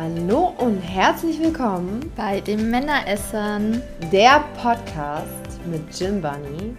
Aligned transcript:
Hallo 0.00 0.54
und 0.58 0.78
herzlich 0.78 1.40
willkommen 1.40 2.12
bei 2.14 2.40
den 2.40 2.70
Männeressern, 2.70 3.82
der 4.12 4.44
Podcast 4.56 5.58
mit 5.66 5.82
Jim 5.98 6.22
Bunny 6.22 6.76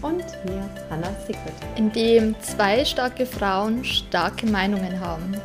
und 0.00 0.24
mir, 0.46 0.70
Hannah 0.88 1.14
Secret. 1.26 1.52
in 1.76 1.92
dem 1.92 2.34
zwei 2.40 2.82
starke 2.86 3.26
Frauen 3.26 3.84
starke 3.84 4.46
Meinungen 4.46 4.98
haben. 5.00 5.36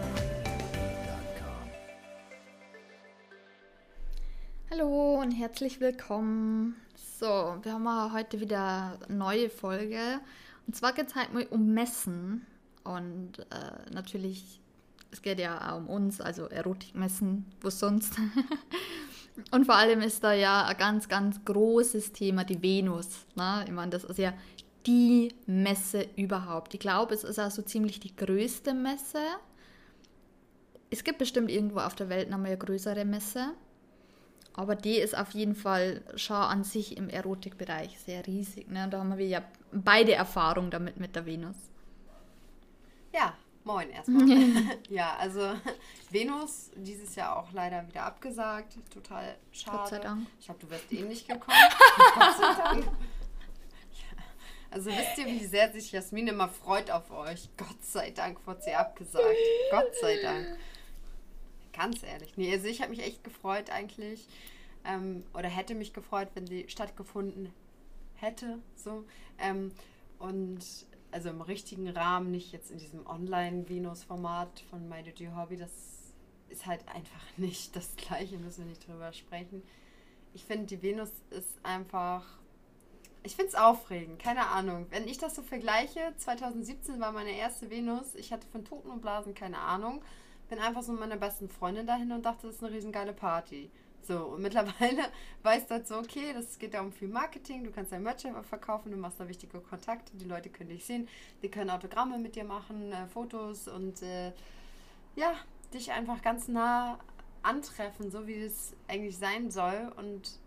Hallo 4.71 5.20
und 5.20 5.32
herzlich 5.32 5.82
willkommen. 5.82 6.78
So, 7.20 7.57
wir 7.62 7.73
haben 7.73 8.14
heute 8.14 8.39
wieder 8.39 8.98
eine 9.05 9.18
neue 9.18 9.50
Folge. 9.50 10.21
Und 10.66 10.78
zwar 10.78 10.94
geht 10.94 11.07
es 11.07 11.16
halt 11.16 11.34
mal 11.34 11.46
um 11.48 11.73
Messen. 11.73 12.48
Und 12.86 13.39
äh, 13.39 13.91
natürlich, 13.94 14.62
es 15.11 15.21
geht 15.21 15.39
ja 15.39 15.71
auch 15.73 15.77
um 15.77 15.87
uns, 15.87 16.21
also 16.21 16.47
Erotikmessen, 16.47 17.45
wo 17.61 17.70
sonst. 17.70 18.13
Und 19.52 19.65
vor 19.65 19.75
allem 19.75 20.02
ist 20.02 20.23
da 20.23 20.34
ja 20.34 20.65
ein 20.65 20.77
ganz, 20.77 21.07
ganz 21.07 21.43
großes 21.45 22.11
Thema 22.11 22.43
die 22.43 22.61
Venus. 22.61 23.25
Ne? 23.35 23.63
Ich 23.65 23.71
meine, 23.71 23.91
das 23.91 24.03
ist 24.03 24.17
ja 24.17 24.34
die 24.85 25.34
Messe 25.45 26.07
überhaupt. 26.15 26.73
Ich 26.73 26.79
glaube, 26.79 27.13
es 27.13 27.23
ist 27.23 27.39
auch 27.39 27.51
so 27.51 27.62
ziemlich 27.62 27.99
die 27.99 28.15
größte 28.15 28.73
Messe. 28.73 29.20
Es 30.89 31.03
gibt 31.03 31.20
bestimmt 31.20 31.51
irgendwo 31.51 31.79
auf 31.79 31.95
der 31.95 32.09
Welt 32.09 32.29
noch 32.29 32.37
mal 32.37 32.48
eine 32.48 32.57
größere 32.57 33.05
Messe. 33.05 33.53
Aber 34.53 34.76
die 34.76 34.98
ist 34.98 35.15
auf 35.15 35.31
jeden 35.31 35.53
Fall 35.53 36.01
schon 36.15 36.35
an 36.35 36.63
sich 36.63 36.98
im 36.98 37.09
Erotikbereich 37.09 37.99
sehr 37.99 38.26
riesig. 38.26 38.70
Ne? 38.71 38.87
Da 38.89 38.99
haben 38.99 39.15
wir 39.15 39.27
ja 39.27 39.43
beide 39.71 40.13
Erfahrungen 40.13 40.71
damit 40.71 40.98
mit 40.98 41.15
der 41.15 41.27
Venus. 41.27 41.57
Ja, 43.13 43.35
moin 43.67 43.89
erstmal. 43.91 44.27
ja, 44.89 45.16
also 45.17 45.53
Venus 46.09 46.71
dieses 46.76 47.16
Jahr 47.16 47.38
auch 47.38 47.52
leider 47.52 47.88
wieder 47.88 48.03
abgesagt. 48.03 48.77
Total 48.91 49.37
schade. 49.51 49.77
Gott 49.77 49.90
sei 49.90 49.99
Dank. 49.99 50.27
Ich 50.40 50.46
glaube, 50.46 50.62
du 50.62 50.70
wirst 50.71 50.91
eh 50.91 51.01
nicht 51.04 51.27
gekommen. 51.27 51.57
Gott 52.15 52.38
sei 52.38 52.63
Dank. 52.63 52.88
Also 54.70 54.90
wisst 54.90 55.18
ihr, 55.18 55.26
wie 55.27 55.45
sehr 55.45 55.71
sich 55.71 55.91
Jasmin 55.91 56.27
immer 56.27 56.49
freut 56.49 56.91
auf 56.91 57.10
euch? 57.12 57.49
Gott 57.55 57.84
sei 57.84 58.12
Dank 58.12 58.45
wurde 58.45 58.62
sie 58.62 58.73
abgesagt. 58.73 59.26
Gott 59.71 59.95
sei 60.01 60.21
Dank. 60.21 60.57
Ganz 61.71 62.04
ehrlich. 62.04 62.34
Nee, 62.35 62.51
also 62.51 62.68
ich 62.68 62.82
habe 62.82 62.90
mich 62.90 63.01
echt 63.01 63.23
gefreut 63.23 63.70
eigentlich. 63.70 64.28
Ähm, 64.84 65.23
oder 65.34 65.47
hätte 65.47 65.73
mich 65.73 65.94
gefreut, 65.94 66.29
wenn 66.34 66.47
sie 66.47 66.66
stattgefunden 66.68 67.53
hätte. 68.16 68.59
So. 68.75 69.06
Ähm, 69.40 69.72
und 70.19 70.59
also 71.12 71.30
im 71.30 71.41
richtigen 71.41 71.90
Rahmen, 71.90 72.31
nicht 72.31 72.52
jetzt 72.52 72.72
in 72.72 72.78
diesem 72.78 73.06
Online-Venus-Format 73.08 74.63
von 74.69 74.88
My 74.90 75.03
Duty 75.03 75.30
Hobby, 75.36 75.58
das 75.58 75.72
ist 76.50 76.66
halt 76.66 76.88
einfach 76.88 77.22
nicht 77.38 77.75
das 77.75 77.96
Gleiche, 77.96 78.38
müssen 78.38 78.59
wir 78.59 78.69
nicht 78.69 78.88
drüber 78.88 79.13
sprechen. 79.13 79.63
Ich 80.34 80.46
finde, 80.46 80.68
die 80.68 80.81
Venus 80.81 81.12
ist 81.30 81.58
einfach. 81.63 82.24
Ich 83.24 83.35
finde 83.35 83.50
es 83.50 83.56
aufregend, 83.56 84.19
keine 84.19 84.47
Ahnung. 84.47 84.85
Wenn 84.90 85.08
ich 85.08 85.18
das 85.18 85.35
so 85.35 85.41
vergleiche, 85.41 86.13
2017 86.18 87.00
war 87.00 87.12
meine 87.12 87.31
erste 87.31 87.69
Venus, 87.69 88.16
ich 88.16 88.31
hatte 88.31 88.47
von 88.47 88.63
Toten 88.63 88.90
und 88.90 89.02
Blasen 89.02 89.34
keine 89.34 89.58
Ahnung, 89.58 90.02
bin 90.47 90.59
einfach 90.59 90.84
so 90.84 90.91
mit 90.94 91.02
meiner 91.02 91.18
besten 91.18 91.50
Freundin 91.50 91.88
dahin 91.88 92.12
und 92.12 92.25
dachte, 92.25 92.47
das 92.47 92.58
ist 92.58 92.63
eine 92.63 92.74
riesengeile 92.74 93.13
Party. 93.13 93.69
So, 94.03 94.25
und 94.25 94.41
mittlerweile 94.41 95.03
weiß 95.44 95.67
das 95.67 95.90
so, 95.90 95.97
okay, 95.97 96.34
das 96.34 96.57
geht 96.59 96.73
ja 96.73 96.81
um 96.81 96.91
viel 96.91 97.09
Marketing, 97.09 97.63
du 97.63 97.72
kannst 97.72 97.91
dein 97.91 98.03
Merch 98.03 98.25
einfach 98.25 98.45
verkaufen, 98.45 98.91
du 98.91 98.97
machst 98.97 99.19
da 99.19 99.28
wichtige 99.28 99.59
Kontakte, 99.59 100.16
die 100.16 100.25
Leute 100.25 100.50
können 100.50 100.69
dich 100.69 100.85
sehen, 100.85 101.07
die 101.41 101.50
können 101.50 101.69
Autogramme 101.69 102.17
mit 102.17 102.35
dir 102.35 102.45
machen, 102.45 102.91
äh, 102.94 103.07
Fotos 103.07 103.67
und 103.67 104.01
äh, 104.01 104.31
ja, 105.16 105.34
dich 105.73 105.91
einfach 105.91 106.22
ganz 106.22 106.47
nah 106.47 107.00
antreffen, 107.44 108.12
so 108.12 108.28
wie 108.28 108.35
es 108.35 108.73
eigentlich 108.88 109.17
sein 109.17 109.51
soll. 109.51 109.91
Und 109.97 110.39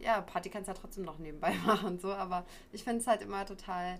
äh, 0.00 0.04
ja, 0.04 0.20
Party 0.20 0.50
kannst 0.50 0.68
du 0.68 0.72
ja 0.72 0.78
trotzdem 0.78 1.04
noch 1.04 1.18
nebenbei 1.18 1.54
machen, 1.66 1.98
so, 1.98 2.12
aber 2.12 2.44
ich 2.72 2.84
finde 2.84 3.00
es 3.00 3.06
halt 3.06 3.22
immer 3.22 3.44
total 3.46 3.98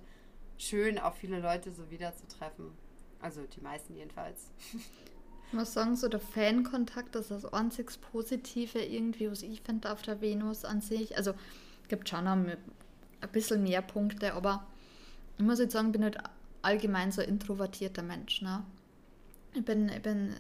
schön, 0.59 0.99
auch 0.99 1.15
viele 1.15 1.41
Leute 1.41 1.73
so 1.73 1.91
wiederzutreffen. 1.91 2.71
Also 3.21 3.43
die 3.43 3.61
meisten 3.61 3.97
jedenfalls. 3.97 4.51
Ich 5.51 5.55
muss 5.55 5.73
sagen, 5.73 5.97
so 5.97 6.07
der 6.07 6.21
Fankontakt 6.21 7.17
ist 7.17 7.33
das 7.33 7.45
einzig 7.53 7.91
Positive 8.13 8.79
irgendwie, 8.79 9.29
was 9.29 9.43
ich 9.43 9.63
finde 9.63 9.91
auf 9.91 10.01
der 10.03 10.21
Venus 10.21 10.65
an 10.65 10.81
sich. 10.81 11.17
Also 11.17 11.35
gibt 11.89 12.09
schon 12.09 12.25
noch 12.25 12.33
ein 12.33 12.57
bisschen 13.33 13.65
mehr 13.65 13.83
Punkte, 13.83 14.35
aber 14.35 14.65
ich 15.39 15.45
muss 15.45 15.59
jetzt 15.59 15.73
sagen, 15.73 15.91
bin 15.91 16.05
halt 16.05 16.19
allgemein 16.63 17.11
so 17.11 17.21
ein 17.21 17.29
introvertierter 17.29 18.03
Mensch. 18.03 18.43
Ne? 18.43 18.63
Ich 19.55 19.65
bin, 19.65 19.89
ich 19.89 20.03
bin 20.03 20.37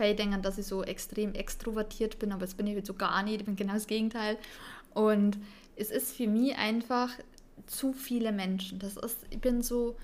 denken, 0.00 0.40
dass 0.40 0.56
ich 0.56 0.64
so 0.64 0.82
extrem 0.82 1.34
extrovertiert 1.34 2.18
bin, 2.18 2.32
aber 2.32 2.40
das 2.40 2.54
bin 2.54 2.66
ich 2.66 2.74
halt 2.74 2.86
so 2.86 2.94
gar 2.94 3.22
nicht. 3.22 3.40
Ich 3.40 3.44
bin 3.44 3.56
genau 3.56 3.74
das 3.74 3.86
Gegenteil. 3.86 4.38
Und 4.94 5.38
es 5.76 5.90
ist 5.90 6.16
für 6.16 6.26
mich 6.26 6.56
einfach 6.56 7.10
zu 7.66 7.92
viele 7.92 8.32
Menschen. 8.32 8.78
Das 8.78 8.96
ist, 8.96 9.18
ich 9.28 9.40
bin 9.40 9.60
so, 9.60 9.94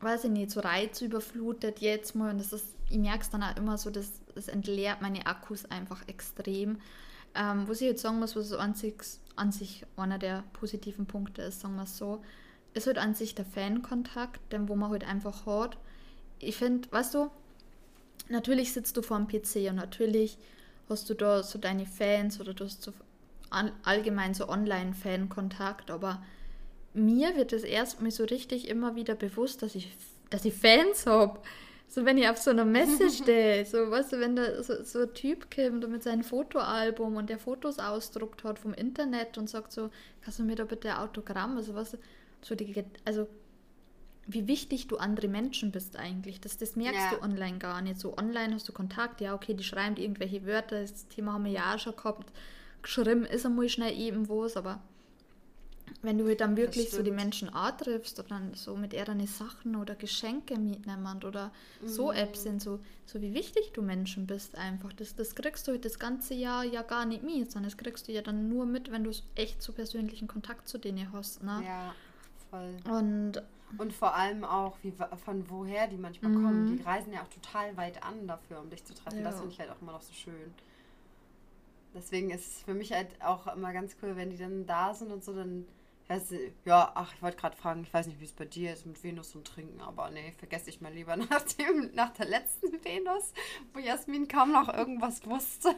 weiß 0.00 0.24
ich 0.24 0.30
nicht, 0.30 0.50
so 0.50 0.58
reizüberflutet 0.58 1.78
jetzt 1.78 2.16
mal 2.16 2.32
und 2.32 2.38
das 2.38 2.52
ist 2.52 2.66
ich 2.90 2.98
merke 2.98 3.22
es 3.22 3.30
dann 3.30 3.42
auch 3.42 3.56
immer 3.56 3.78
so, 3.78 3.90
dass 3.90 4.20
es 4.34 4.48
entleert 4.48 5.02
meine 5.02 5.26
Akkus 5.26 5.64
einfach 5.66 6.06
extrem. 6.08 6.78
Ähm, 7.34 7.68
was 7.68 7.80
ich 7.80 7.88
jetzt 7.88 8.02
sagen 8.02 8.18
muss, 8.18 8.36
was 8.36 8.52
an 8.52 8.74
sich, 8.74 8.94
an 9.36 9.52
sich 9.52 9.84
einer 9.96 10.18
der 10.18 10.44
positiven 10.54 11.06
Punkte 11.06 11.42
ist, 11.42 11.60
sagen 11.60 11.76
wir 11.76 11.82
es 11.82 11.98
so, 11.98 12.22
ist 12.74 12.86
halt 12.86 12.98
an 12.98 13.14
sich 13.14 13.34
der 13.34 13.44
Fankontakt, 13.44 14.52
den 14.52 14.68
wo 14.68 14.76
man 14.76 14.90
halt 14.90 15.04
einfach 15.06 15.46
hat. 15.46 15.76
Ich 16.38 16.56
finde, 16.56 16.90
weißt 16.90 17.14
du, 17.14 17.30
natürlich 18.28 18.72
sitzt 18.72 18.96
du 18.96 19.02
vor 19.02 19.18
dem 19.18 19.28
PC 19.28 19.70
und 19.70 19.76
natürlich 19.76 20.38
hast 20.88 21.10
du 21.10 21.14
da 21.14 21.42
so 21.42 21.58
deine 21.58 21.86
Fans 21.86 22.40
oder 22.40 22.54
du 22.54 22.64
hast 22.64 22.82
so 22.82 22.92
allgemein 23.50 24.34
so 24.34 24.48
Online-Fan-Kontakt, 24.48 25.90
aber 25.90 26.22
mir 26.94 27.36
wird 27.36 27.52
es 27.52 27.62
erstmal 27.62 28.10
so 28.10 28.24
richtig 28.24 28.68
immer 28.68 28.94
wieder 28.94 29.14
bewusst, 29.14 29.62
dass 29.62 29.74
ich, 29.74 29.96
dass 30.30 30.44
ich 30.44 30.54
Fans 30.54 31.06
habe. 31.06 31.40
So, 31.88 32.04
wenn 32.04 32.18
ich 32.18 32.28
auf 32.28 32.36
so 32.36 32.50
einer 32.50 32.66
Messe 32.66 33.10
stehe, 33.22 33.64
so, 33.64 33.90
weißt 33.90 34.12
du, 34.12 34.20
wenn 34.20 34.36
da 34.36 34.62
so, 34.62 34.82
so 34.84 35.00
ein 35.00 35.14
Typ 35.14 35.54
kommt 35.54 35.88
mit 35.88 36.02
seinem 36.02 36.22
Fotoalbum 36.22 37.16
und 37.16 37.30
der 37.30 37.38
Fotos 37.38 37.78
ausdruckt 37.78 38.44
hat 38.44 38.58
vom 38.58 38.74
Internet 38.74 39.38
und 39.38 39.48
sagt 39.48 39.72
so, 39.72 39.90
kannst 40.20 40.38
du 40.38 40.44
mir 40.44 40.54
da 40.54 40.64
bitte 40.64 40.90
ein 40.90 40.98
Autogramm, 40.98 41.56
also 41.56 41.74
was, 41.74 41.96
so 42.42 42.54
die, 42.54 42.84
also 43.06 43.26
wie 44.26 44.46
wichtig 44.46 44.88
du 44.88 44.98
andere 44.98 45.28
Menschen 45.28 45.72
bist 45.72 45.96
eigentlich. 45.96 46.38
Das, 46.42 46.58
das 46.58 46.76
merkst 46.76 47.12
ja. 47.12 47.16
du 47.16 47.24
online 47.24 47.56
gar 47.56 47.80
nicht. 47.80 47.98
So 47.98 48.16
online 48.18 48.54
hast 48.54 48.68
du 48.68 48.74
Kontakt, 48.74 49.22
ja, 49.22 49.34
okay, 49.34 49.54
die 49.54 49.64
schreiben 49.64 49.96
irgendwelche 49.96 50.44
Wörter, 50.44 50.82
das 50.82 51.08
Thema 51.08 51.32
haben 51.32 51.46
wir 51.46 51.52
ja 51.52 51.74
auch 51.74 51.78
schon 51.78 51.96
gehabt. 51.96 52.30
Geschrieben 52.82 53.24
ist 53.24 53.46
einmal 53.46 53.70
schnell 53.70 53.98
eben 53.98 54.28
was, 54.28 54.58
aber 54.58 54.82
wenn 56.02 56.18
du 56.18 56.26
halt 56.26 56.40
dann 56.40 56.56
wirklich 56.56 56.90
so 56.90 57.02
die 57.02 57.10
Menschen 57.10 57.48
antriffst 57.48 58.18
oder 58.18 58.28
dann 58.28 58.54
so 58.54 58.76
mit 58.76 58.92
ihrer 58.92 59.14
Sachen 59.26 59.76
oder 59.76 59.94
Geschenke 59.94 60.58
mitnehmen 60.58 61.22
oder 61.24 61.50
mhm. 61.80 61.88
so 61.88 62.12
Apps 62.12 62.42
sind, 62.42 62.62
so, 62.62 62.80
so 63.06 63.20
wie 63.20 63.34
wichtig 63.34 63.72
du 63.72 63.82
Menschen 63.82 64.26
bist 64.26 64.56
einfach. 64.56 64.92
Das, 64.92 65.16
das 65.16 65.34
kriegst 65.34 65.66
du 65.66 65.72
halt 65.72 65.84
das 65.84 65.98
ganze 65.98 66.34
Jahr 66.34 66.64
ja 66.64 66.82
gar 66.82 67.04
nicht 67.04 67.22
mit, 67.22 67.50
sondern 67.50 67.70
das 67.70 67.76
kriegst 67.76 68.08
du 68.08 68.12
ja 68.12 68.22
dann 68.22 68.48
nur 68.48 68.66
mit, 68.66 68.90
wenn 68.90 69.04
du 69.04 69.10
echt 69.34 69.62
so 69.62 69.72
persönlichen 69.72 70.28
Kontakt 70.28 70.68
zu 70.68 70.78
denen 70.78 71.12
hast. 71.12 71.42
Ne? 71.42 71.62
Ja, 71.64 71.94
voll. 72.50 72.76
Und, 72.84 73.42
und 73.78 73.92
vor 73.92 74.14
allem 74.14 74.44
auch, 74.44 74.76
wie, 74.82 74.92
von 75.24 75.48
woher 75.50 75.86
die 75.88 75.96
manchmal 75.98 76.32
mhm. 76.32 76.44
kommen. 76.44 76.76
Die 76.76 76.82
reisen 76.82 77.12
ja 77.12 77.22
auch 77.22 77.28
total 77.28 77.76
weit 77.76 78.02
an 78.02 78.26
dafür, 78.26 78.60
um 78.60 78.70
dich 78.70 78.84
zu 78.84 78.94
treffen. 78.94 79.18
Ja. 79.18 79.24
Das 79.24 79.36
finde 79.36 79.52
ich 79.52 79.60
halt 79.60 79.70
auch 79.70 79.80
immer 79.80 79.92
noch 79.92 80.02
so 80.02 80.12
schön. 80.12 80.54
Deswegen 81.98 82.30
ist 82.30 82.46
es 82.46 82.62
für 82.62 82.74
mich 82.74 82.92
halt 82.92 83.08
auch 83.20 83.46
immer 83.54 83.72
ganz 83.72 83.96
cool, 84.02 84.16
wenn 84.16 84.30
die 84.30 84.38
dann 84.38 84.66
da 84.66 84.94
sind 84.94 85.12
und 85.12 85.24
so, 85.24 85.34
dann 85.34 85.66
ja, 86.64 86.90
ach, 86.94 87.12
ich 87.14 87.22
wollte 87.22 87.36
gerade 87.36 87.56
fragen, 87.56 87.82
ich 87.82 87.92
weiß 87.92 88.06
nicht, 88.06 88.18
wie 88.18 88.24
es 88.24 88.32
bei 88.32 88.46
dir 88.46 88.72
ist 88.72 88.86
mit 88.86 89.02
Venus 89.04 89.34
und 89.34 89.46
Trinken, 89.46 89.80
aber 89.82 90.10
nee, 90.10 90.32
vergesse 90.38 90.70
ich 90.70 90.80
mal 90.80 90.92
lieber 90.92 91.16
nach, 91.16 91.42
dem, 91.42 91.90
nach 91.94 92.14
der 92.14 92.26
letzten 92.26 92.72
Venus, 92.82 93.32
wo 93.74 93.78
Jasmin 93.78 94.26
kaum 94.26 94.52
noch 94.52 94.72
irgendwas 94.72 95.26
wusste. 95.26 95.74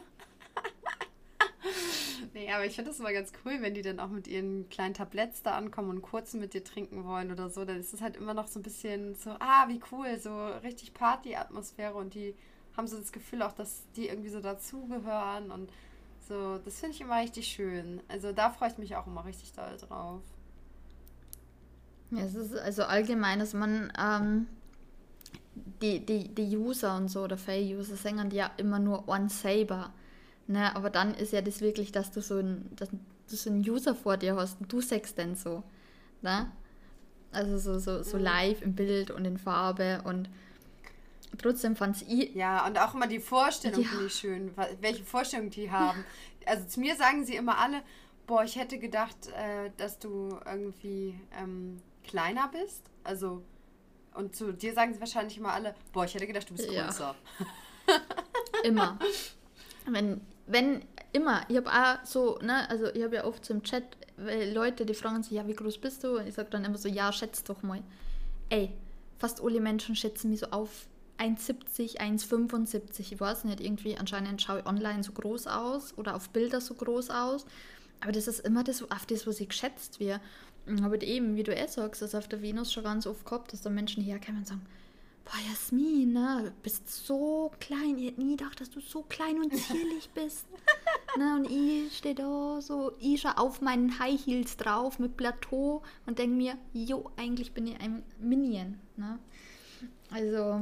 nee, 2.33 2.49
aber 2.49 2.65
ich 2.65 2.75
finde 2.75 2.91
das 2.91 2.99
immer 2.99 3.11
ganz 3.11 3.33
cool, 3.43 3.57
wenn 3.59 3.73
die 3.73 3.81
dann 3.81 3.99
auch 3.99 4.07
mit 4.07 4.27
ihren 4.27 4.69
kleinen 4.69 4.93
Tabletts 4.93 5.43
da 5.43 5.57
ankommen 5.57 5.89
und 5.89 6.01
kurz 6.01 6.33
mit 6.33 6.53
dir 6.53 6.63
trinken 6.63 7.03
wollen 7.03 7.31
oder 7.31 7.49
so. 7.49 7.65
Dann 7.65 7.79
ist 7.79 7.93
es 7.93 8.01
halt 8.01 8.15
immer 8.15 8.33
noch 8.33 8.47
so 8.47 8.59
ein 8.59 8.63
bisschen 8.63 9.15
so, 9.15 9.31
ah, 9.39 9.67
wie 9.67 9.81
cool, 9.91 10.17
so 10.17 10.47
richtig 10.63 10.93
Party-Atmosphäre 10.93 11.95
und 11.95 12.13
die 12.13 12.35
haben 12.77 12.87
so 12.87 12.97
das 12.97 13.11
Gefühl 13.11 13.41
auch, 13.41 13.51
dass 13.51 13.83
die 13.97 14.07
irgendwie 14.07 14.29
so 14.29 14.39
dazugehören 14.39 15.51
und 15.51 15.71
so, 16.31 16.59
das 16.63 16.79
finde 16.79 16.95
ich 16.95 17.01
immer 17.01 17.17
richtig 17.17 17.45
schön. 17.45 17.99
Also 18.07 18.31
da 18.31 18.51
freue 18.51 18.69
ich 18.69 18.77
mich 18.77 18.95
auch 18.95 19.05
immer 19.05 19.25
richtig 19.25 19.51
doll 19.51 19.75
drauf. 19.77 20.21
Ja, 22.09 22.21
es 22.21 22.35
ist 22.35 22.55
also 22.55 22.83
allgemein, 22.83 23.39
dass 23.39 23.53
man 23.53 23.91
ähm, 23.99 24.47
die, 25.81 26.05
die, 26.05 26.33
die 26.33 26.55
User 26.55 26.95
und 26.95 27.09
so 27.09 27.23
oder 27.23 27.37
Fail-User 27.37 27.97
singen 27.97 28.31
ja 28.31 28.49
immer 28.55 28.79
nur 28.79 29.09
One 29.09 29.27
Saber. 29.27 29.91
Ne? 30.47 30.73
Aber 30.73 30.89
dann 30.89 31.13
ist 31.15 31.33
ja 31.33 31.41
das 31.41 31.59
wirklich, 31.59 31.91
dass 31.91 32.11
du 32.11 32.21
so 32.21 32.37
ein, 32.37 32.69
dass 32.77 32.89
du 32.89 33.35
so 33.35 33.49
einen 33.49 33.69
User 33.69 33.93
vor 33.93 34.15
dir 34.15 34.37
hast 34.37 34.61
und 34.61 34.71
du 34.71 34.79
sagst 34.79 35.17
dann 35.17 35.35
so. 35.35 35.63
Ne? 36.21 36.49
Also 37.33 37.57
so, 37.57 37.77
so, 37.77 38.03
so 38.03 38.15
mhm. 38.15 38.23
live 38.23 38.61
im 38.61 38.73
Bild 38.73 39.11
und 39.11 39.25
in 39.25 39.37
Farbe 39.37 40.01
und 40.05 40.29
trotzdem 41.41 41.75
fand 41.75 42.01
ich. 42.01 42.33
Ja, 42.35 42.65
und 42.65 42.77
auch 42.79 42.93
immer 42.93 43.07
die 43.07 43.19
Vorstellung 43.19 43.81
Ja. 43.81 43.89
finde 43.89 44.05
ich 44.05 44.13
schön, 44.15 44.53
welche 44.81 45.03
Vorstellung 45.03 45.49
die 45.49 45.71
haben. 45.71 46.03
Also 46.45 46.65
zu 46.67 46.79
mir 46.79 46.95
sagen 46.95 47.25
sie 47.25 47.35
immer 47.35 47.57
alle, 47.57 47.81
boah, 48.27 48.43
ich 48.43 48.55
hätte 48.55 48.79
gedacht, 48.79 49.27
äh, 49.27 49.71
dass 49.77 49.99
du 49.99 50.39
irgendwie 50.45 51.19
ähm, 51.39 51.81
kleiner 52.03 52.47
bist. 52.49 52.83
Also, 53.03 53.43
und 54.15 54.35
zu 54.35 54.53
dir 54.53 54.73
sagen 54.73 54.93
sie 54.93 54.99
wahrscheinlich 54.99 55.37
immer 55.37 55.53
alle, 55.53 55.75
boah, 55.93 56.05
ich 56.05 56.13
hätte 56.13 56.27
gedacht, 56.27 56.49
du 56.49 56.55
bist 56.55 56.69
Ja. 56.71 56.85
größer. 56.85 57.15
Immer. 58.63 58.99
wenn, 59.89 60.21
wenn, 60.47 60.85
immer. 61.13 61.41
Ich 61.49 61.57
habe 61.57 61.69
auch 61.71 62.05
so, 62.05 62.37
ne, 62.41 62.69
also 62.69 62.87
ich 62.93 63.03
habe 63.03 63.15
ja 63.15 63.25
oft 63.25 63.43
so 63.43 63.53
im 63.53 63.63
Chat 63.63 63.83
weil 64.17 64.53
Leute, 64.53 64.85
die 64.85 64.93
fragen 64.93 65.23
sich, 65.23 65.31
ja, 65.33 65.47
wie 65.47 65.55
groß 65.55 65.79
bist 65.79 66.03
du? 66.03 66.19
Und 66.19 66.27
ich 66.27 66.35
sage 66.35 66.49
dann 66.51 66.63
immer 66.63 66.77
so, 66.77 66.87
ja, 66.87 67.11
schätz 67.11 67.43
doch 67.43 67.63
mal. 67.63 67.81
Ey, 68.49 68.71
fast 69.17 69.41
alle 69.41 69.59
Menschen 69.59 69.95
schätzen 69.95 70.29
mich 70.29 70.41
so 70.41 70.47
auf 70.47 70.87
1,70, 71.21 71.99
1,75. 71.99 72.99
Ich 72.99 73.19
weiß 73.19 73.43
nicht, 73.45 73.61
irgendwie 73.61 73.97
anscheinend 73.97 74.41
schaue 74.41 74.59
ich 74.59 74.65
online 74.65 75.03
so 75.03 75.11
groß 75.11 75.47
aus 75.47 75.97
oder 75.97 76.15
auf 76.15 76.29
Bilder 76.29 76.61
so 76.61 76.73
groß 76.73 77.11
aus. 77.11 77.45
Aber 78.01 78.11
das 78.11 78.27
ist 78.27 78.39
immer 78.39 78.63
das, 78.63 78.81
auf 78.81 79.05
das, 79.05 79.27
was 79.27 79.39
ich 79.39 79.49
geschätzt 79.49 79.99
wird. 79.99 80.19
Und 80.65 80.83
habe 80.83 81.01
eben, 81.03 81.35
wie 81.35 81.43
du 81.43 81.55
eh 81.55 81.67
sagst, 81.67 82.01
das 82.01 82.15
auf 82.15 82.27
der 82.27 82.41
Venus 82.41 82.73
schon 82.73 82.83
ganz 82.83 83.05
oft 83.07 83.25
gehabt, 83.25 83.53
dass 83.53 83.61
da 83.61 83.69
Menschen 83.69 84.03
herkommen 84.03 84.41
und 84.41 84.47
sagen, 84.47 84.61
boah, 85.25 85.39
Jasmin, 85.49 86.13
ne, 86.13 86.43
du 86.45 86.51
bist 86.63 87.05
so 87.05 87.51
klein. 87.59 87.97
Ich 87.97 88.07
hätte 88.07 88.21
nie 88.21 88.35
gedacht, 88.35 88.59
dass 88.59 88.69
du 88.69 88.79
so 88.79 89.03
klein 89.03 89.37
und 89.37 89.55
zierlich 89.55 90.09
bist. 90.15 90.45
ne, 91.17 91.35
und 91.35 91.49
ich 91.49 91.97
stehe 91.97 92.15
da 92.15 92.59
so, 92.61 92.93
ich 92.99 93.21
schaue 93.21 93.37
auf 93.37 93.61
meinen 93.61 93.99
High 93.99 94.19
Heels 94.25 94.57
drauf 94.57 94.99
mit 94.99 95.17
Plateau 95.17 95.83
und 96.05 96.19
denke 96.19 96.35
mir, 96.35 96.57
jo, 96.73 97.11
eigentlich 97.17 97.53
bin 97.53 97.67
ich 97.67 97.79
ein 97.79 98.03
Minion. 98.19 98.79
Ne? 98.97 99.19
Also, 100.11 100.61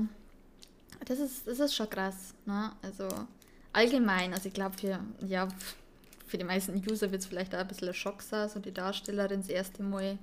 das 1.06 1.20
ist, 1.20 1.48
das 1.48 1.60
ist 1.60 1.76
schon 1.76 1.90
krass. 1.90 2.34
Ne? 2.46 2.72
Also, 2.82 3.08
allgemein, 3.74 4.34
also 4.34 4.48
ich 4.48 4.54
glaube, 4.54 4.78
für, 4.78 5.00
ja, 5.26 5.48
für 6.28 6.38
die 6.38 6.44
meisten 6.44 6.76
User 6.90 7.12
wird 7.12 7.22
es 7.22 7.28
vielleicht 7.28 7.54
auch 7.56 7.60
ein 7.60 7.68
bisschen 7.68 7.88
ein 7.90 7.94
Schock 7.94 8.22
sein, 8.22 8.50
so 8.50 8.60
die 8.60 8.74
Darstellerin 8.74 9.42
das 9.42 9.50
erste 9.50 9.82
Mal 9.84 10.18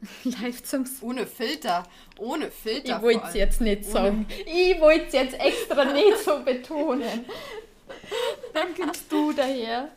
live 0.24 0.62
zum 0.62 0.84
Ohne 1.02 1.26
Filter. 1.26 1.84
Ohne 2.18 2.50
Filter. 2.50 2.96
ich 2.96 3.02
wollte 3.02 3.26
es 3.28 3.34
jetzt 3.34 3.60
nicht 3.60 3.82
Ohne- 3.84 3.92
sagen. 3.92 4.26
Ich 4.44 4.80
wollte 4.80 5.06
es 5.06 5.12
jetzt 5.12 5.34
extra 5.40 5.84
nicht 5.84 6.18
so 6.24 6.40
betonen. 6.44 7.24
Dann 8.52 8.74
kommst 8.74 9.10
du 9.10 9.32
daher. 9.32 9.88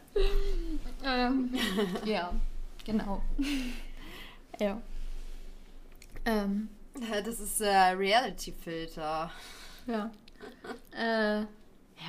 Ähm, 1.03 1.53
ja, 2.05 2.31
genau. 2.85 3.21
Ja. 4.59 4.81
Ähm, 6.25 6.69
Das 7.25 7.39
ist 7.39 7.61
äh, 7.61 7.67
Reality-Filter. 7.69 9.31
Ja. 9.89 10.11
Äh, 10.91 11.45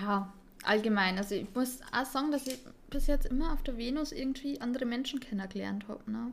ja, 0.00 0.32
allgemein. 0.62 1.18
Also 1.18 1.34
ich 1.34 1.52
muss 1.54 1.80
auch 1.92 2.06
sagen, 2.06 2.30
dass 2.30 2.46
ich 2.46 2.58
bis 2.90 3.06
jetzt 3.06 3.26
immer 3.26 3.52
auf 3.52 3.62
der 3.62 3.76
Venus 3.76 4.12
irgendwie 4.12 4.60
andere 4.60 4.84
Menschen 4.84 5.20
kennengelernt 5.20 5.86
habe. 5.88 6.10
Ne? 6.10 6.32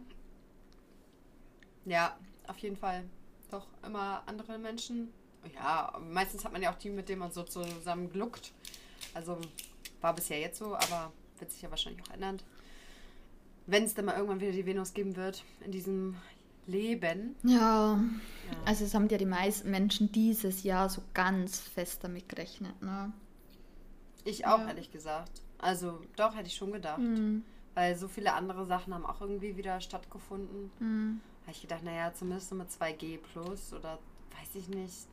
Ja, 1.85 2.17
auf 2.47 2.57
jeden 2.59 2.77
Fall. 2.77 3.03
Doch 3.49 3.67
immer 3.85 4.23
andere 4.25 4.57
Menschen. 4.57 5.13
Ja, 5.55 5.97
meistens 6.11 6.43
hat 6.43 6.51
man 6.51 6.61
ja 6.61 6.71
auch 6.71 6.77
die, 6.77 6.89
mit 6.89 7.07
denen 7.07 7.19
man 7.19 7.31
so 7.31 7.43
zusammen 7.43 8.11
gluckt. 8.11 8.51
Also 9.13 9.39
war 10.01 10.13
bisher 10.13 10.39
jetzt 10.39 10.59
so, 10.59 10.75
aber 10.75 11.11
wird 11.39 11.51
sich 11.51 11.61
ja 11.61 11.69
wahrscheinlich 11.69 12.03
auch 12.07 12.13
ändern. 12.13 12.41
Wenn 13.65 13.83
es 13.83 13.93
dann 13.93 14.05
mal 14.05 14.15
irgendwann 14.15 14.39
wieder 14.39 14.51
die 14.51 14.65
Venus 14.65 14.93
geben 14.93 15.15
wird 15.15 15.43
in 15.63 15.71
diesem 15.71 16.17
Leben. 16.67 17.35
Ja, 17.43 17.95
Ja. 17.95 17.99
also 18.65 18.85
es 18.85 18.93
haben 18.93 19.07
ja 19.09 19.17
die 19.17 19.25
meisten 19.25 19.71
Menschen 19.71 20.11
dieses 20.11 20.63
Jahr 20.63 20.89
so 20.89 21.01
ganz 21.13 21.59
fest 21.59 22.03
damit 22.03 22.29
gerechnet. 22.29 22.81
Ne? 22.81 23.11
ich 24.25 24.45
auch, 24.45 24.59
ja. 24.59 24.67
ehrlich 24.67 24.91
gesagt. 24.91 25.41
Also 25.57 26.01
doch, 26.17 26.35
hätte 26.35 26.47
ich 26.47 26.55
schon 26.55 26.71
gedacht. 26.73 26.99
Mhm. 26.99 27.43
Weil 27.75 27.95
so 27.95 28.07
viele 28.09 28.33
andere 28.33 28.65
Sachen 28.65 28.93
haben 28.93 29.05
auch 29.05 29.21
irgendwie 29.21 29.55
wieder 29.55 29.79
stattgefunden. 29.79 30.69
Mhm. 30.79 31.21
Habe 31.43 31.51
ich 31.51 31.61
gedacht, 31.61 31.83
naja, 31.83 32.13
zumindest 32.13 32.53
mit 32.53 32.69
2G 32.69 33.19
plus 33.19 33.71
oder 33.73 33.99
weiß 34.37 34.55
ich 34.55 34.67
nicht. 34.67 35.07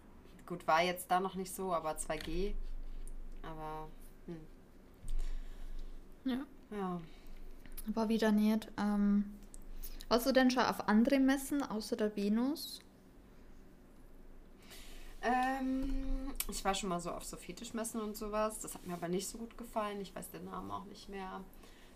Gut, 0.47 0.67
war 0.67 0.83
jetzt 0.83 1.09
da 1.11 1.21
noch 1.21 1.37
nicht 1.37 1.55
so, 1.55 1.73
aber 1.73 1.97
2G. 1.97 2.55
Aber, 3.43 3.89
hm, 4.27 4.37
Ja. 6.25 6.39
ja. 6.77 7.01
War 7.95 8.09
wieder 8.09 8.33
nicht. 8.33 8.67
Ähm, 8.79 9.27
warst 10.09 10.27
du 10.27 10.33
denn 10.33 10.51
schon 10.51 10.65
auf 10.65 10.89
andere 10.89 11.19
Messen 11.21 11.63
außer 11.63 11.97
der 11.97 12.15
Venus? 12.17 12.81
Ähm, 15.23 16.33
ich 16.51 16.65
war 16.65 16.75
schon 16.75 16.91
mal 16.91 17.01
so 17.01 17.11
auf 17.11 17.25
so 17.25 17.37
Fetischmessen 17.37 18.01
und 18.01 18.17
sowas. 18.17 18.59
Das 18.61 18.75
hat 18.75 18.87
mir 18.87 18.95
aber 18.95 19.09
nicht 19.09 19.27
so 19.29 19.39
gut 19.39 19.57
gefallen. 19.57 20.01
Ich 20.01 20.15
weiß 20.15 20.31
den 20.31 20.45
Namen 20.45 20.71
auch 20.71 20.85
nicht 20.85 21.09
mehr. 21.09 21.41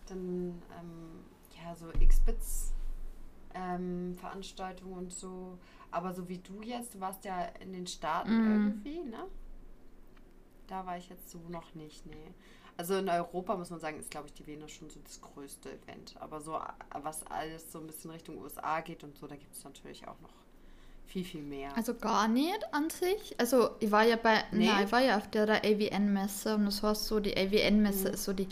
Dann, 0.07 0.63
ähm, 0.81 1.25
ja, 1.63 1.75
so 1.77 1.91
X-Bits 2.01 2.73
ähm, 3.55 4.17
Veranstaltungen 4.19 4.95
und 4.97 5.13
so. 5.13 5.59
Aber 5.91 6.15
so 6.15 6.29
wie 6.29 6.39
du 6.39 6.63
jetzt, 6.63 6.95
du 6.95 7.01
warst 7.01 7.25
ja 7.25 7.43
in 7.61 7.73
den 7.73 7.87
Staaten 7.87 8.31
Mhm. 8.39 8.47
irgendwie, 8.67 9.01
ne? 9.01 9.25
Da 10.67 10.85
war 10.87 10.97
ich 10.99 11.09
jetzt 11.09 11.31
so 11.31 11.39
noch 11.49 11.75
nicht, 11.75 12.05
nee. 12.07 12.33
Also 12.79 12.97
in 12.97 13.09
Europa 13.11 13.57
muss 13.57 13.71
man 13.71 13.81
sagen, 13.81 13.99
ist 14.01 14.11
glaube 14.11 14.29
ich 14.29 14.35
die 14.35 14.47
Venus 14.47 14.71
schon 14.73 14.89
so 14.89 15.01
das 15.05 15.21
größte 15.21 15.71
Event. 15.71 16.15
Aber 16.21 16.41
so, 16.41 16.59
was 17.03 17.27
alles 17.27 17.71
so 17.73 17.81
ein 17.81 17.87
bisschen 17.87 18.11
Richtung 18.11 18.39
USA 18.39 18.81
geht 18.81 19.05
und 19.05 19.17
so, 19.19 19.27
da 19.27 19.37
gibt 19.37 19.55
es 19.55 19.65
natürlich 19.65 20.09
auch 20.09 20.19
noch 20.21 20.33
viel, 21.07 21.25
viel 21.25 21.43
mehr. 21.43 21.73
Also 21.77 21.95
gar 21.95 22.29
nicht 22.29 22.59
an 22.73 22.91
sich. 22.91 23.35
Also 23.39 23.71
ich 23.81 23.91
war 23.91 24.05
ja 24.05 24.17
bei, 24.17 24.45
Nee? 24.53 24.67
nein, 24.67 24.85
ich 24.87 24.93
war 24.93 25.01
ja 25.01 25.17
auf 25.17 25.29
der, 25.31 25.49
AVN-Messe 25.65 26.55
und 26.57 26.67
das 26.67 26.83
heißt 26.83 27.07
so, 27.07 27.21
die 27.21 27.37
AVN-Messe 27.37 28.09
Mhm. 28.09 28.15
ist 28.15 28.25
so 28.25 28.33
die 28.33 28.49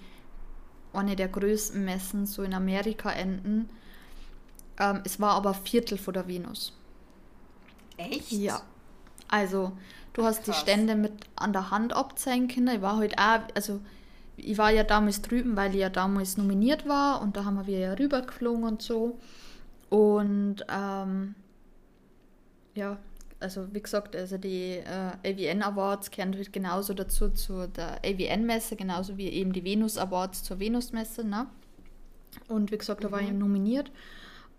eine 0.92 1.16
der 1.16 1.28
größten 1.28 1.84
Messen 1.84 2.26
so 2.26 2.42
in 2.42 2.54
Amerika 2.54 3.10
enden. 3.12 3.68
Ähm, 4.78 5.02
es 5.04 5.20
war 5.20 5.34
aber 5.34 5.54
Viertel 5.54 5.98
von 5.98 6.14
der 6.14 6.28
Venus. 6.28 6.72
Echt? 7.96 8.32
Ja. 8.32 8.62
Also, 9.28 9.72
du 10.12 10.24
hast 10.24 10.46
die 10.46 10.50
Krass. 10.52 10.60
Stände 10.60 10.94
mit 10.94 11.12
an 11.36 11.52
der 11.52 11.70
Hand 11.70 11.92
abzeigen 11.92 12.48
können. 12.48 12.68
Ich 12.76 12.82
war 12.82 12.96
halt 12.96 13.18
auch, 13.18 13.40
also 13.54 13.80
ich 14.36 14.58
war 14.58 14.70
ja 14.70 14.84
damals 14.84 15.22
drüben, 15.22 15.56
weil 15.56 15.74
ich 15.74 15.80
ja 15.80 15.88
damals 15.90 16.36
nominiert 16.36 16.86
war 16.88 17.20
und 17.22 17.36
da 17.36 17.44
haben 17.44 17.66
wir 17.66 17.78
ja 17.78 17.92
rübergeflogen 17.94 18.64
und 18.64 18.82
so. 18.82 19.18
Und 19.88 20.56
ähm, 20.68 21.34
ja, 22.74 22.98
also 23.40 23.72
wie 23.72 23.80
gesagt, 23.82 24.16
also 24.16 24.38
die 24.38 24.78
äh, 24.78 25.12
AVN 25.24 25.62
Awards 25.62 26.10
gehören 26.10 26.34
halt 26.34 26.52
genauso 26.52 26.94
dazu 26.94 27.30
zu 27.30 27.68
der 27.68 27.98
AVN-Messe, 28.04 28.76
genauso 28.76 29.16
wie 29.16 29.28
eben 29.28 29.52
die 29.52 29.64
Venus 29.64 29.98
Awards 29.98 30.42
zur 30.42 30.58
Venus-Messe, 30.58 31.24
ne? 31.24 31.46
Und 32.48 32.70
wie 32.72 32.78
gesagt, 32.78 33.04
da 33.04 33.10
war 33.10 33.20
ich 33.22 33.32
Mhm. 33.32 33.38
nominiert. 33.38 33.90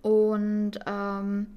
Und 0.01 0.74
ähm, 0.86 1.48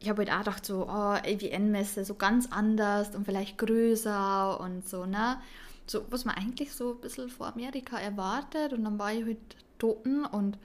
ich 0.00 0.08
habe 0.08 0.22
halt 0.24 0.30
auch 0.32 0.38
gedacht, 0.38 0.66
so, 0.66 0.86
oh, 0.86 0.90
AVN-Messe, 0.90 2.04
so 2.04 2.14
ganz 2.14 2.48
anders 2.50 3.14
und 3.14 3.24
vielleicht 3.24 3.58
größer 3.58 4.60
und 4.60 4.86
so, 4.88 5.06
ne? 5.06 5.38
So, 5.86 6.04
was 6.10 6.24
man 6.24 6.34
eigentlich 6.34 6.72
so 6.72 6.92
ein 6.92 7.00
bisschen 7.00 7.28
vor 7.28 7.46
Amerika 7.46 7.98
erwartet. 7.98 8.72
Und 8.72 8.84
dann 8.84 8.98
war 8.98 9.12
ich 9.12 9.24
halt 9.24 9.38
toten 9.78 10.24
und 10.24 10.58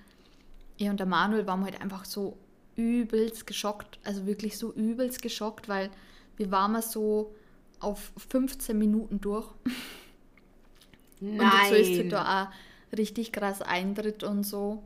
ich 0.77 0.89
und 0.89 0.99
der 0.99 1.07
Manuel 1.07 1.45
waren 1.47 1.63
halt 1.63 1.79
einfach 1.81 2.05
so 2.05 2.37
übelst 2.75 3.45
geschockt, 3.45 3.99
also 4.03 4.25
wirklich 4.25 4.57
so 4.57 4.73
übelst 4.73 5.21
geschockt, 5.21 5.69
weil 5.69 5.91
wir 6.37 6.49
waren 6.51 6.71
mal 6.71 6.81
so 6.81 7.35
auf 7.79 8.11
15 8.29 8.77
Minuten 8.77 9.21
durch. 9.21 9.47
Und 11.19 11.37
dazu 11.37 11.75
ist 11.75 11.87
halt 11.89 11.97
Nein. 11.97 12.09
da 12.09 12.43
auch 12.43 12.97
richtig 12.97 13.31
krass 13.31 13.61
Eintritt 13.61 14.23
und 14.23 14.43
so. 14.43 14.81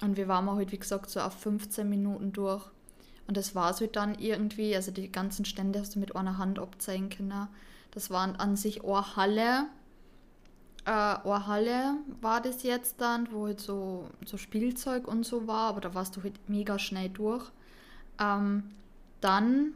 Und 0.00 0.16
wir 0.16 0.26
waren 0.26 0.46
mal 0.46 0.56
halt, 0.56 0.72
wie 0.72 0.78
gesagt, 0.78 1.10
so 1.10 1.20
auf 1.20 1.34
15 1.34 1.88
Minuten 1.88 2.32
durch. 2.32 2.64
Und 3.26 3.36
das 3.36 3.54
war 3.54 3.70
es 3.70 3.80
halt 3.80 3.96
dann 3.96 4.14
irgendwie, 4.16 4.74
also 4.76 4.90
die 4.90 5.10
ganzen 5.10 5.44
Stände 5.44 5.80
hast 5.80 5.94
du 5.94 5.98
mit 5.98 6.14
einer 6.14 6.38
Hand 6.38 6.58
abzeigen 6.58 7.08
können. 7.08 7.48
Das 7.90 8.10
waren 8.10 8.36
an 8.36 8.56
sich 8.56 8.84
eine 8.84 9.16
Halle. 9.16 9.66
Äh, 10.84 10.90
eine 10.90 11.46
Halle 11.46 11.94
war 12.20 12.42
das 12.42 12.62
jetzt 12.62 13.00
dann, 13.00 13.32
wo 13.32 13.46
halt 13.46 13.60
so, 13.60 14.08
so 14.26 14.36
Spielzeug 14.36 15.08
und 15.08 15.24
so 15.24 15.46
war, 15.46 15.70
aber 15.70 15.80
da 15.80 15.94
warst 15.94 16.16
du 16.16 16.22
halt 16.22 16.48
mega 16.48 16.78
schnell 16.78 17.08
durch. 17.08 17.50
Ähm, 18.20 18.64
dann 19.20 19.72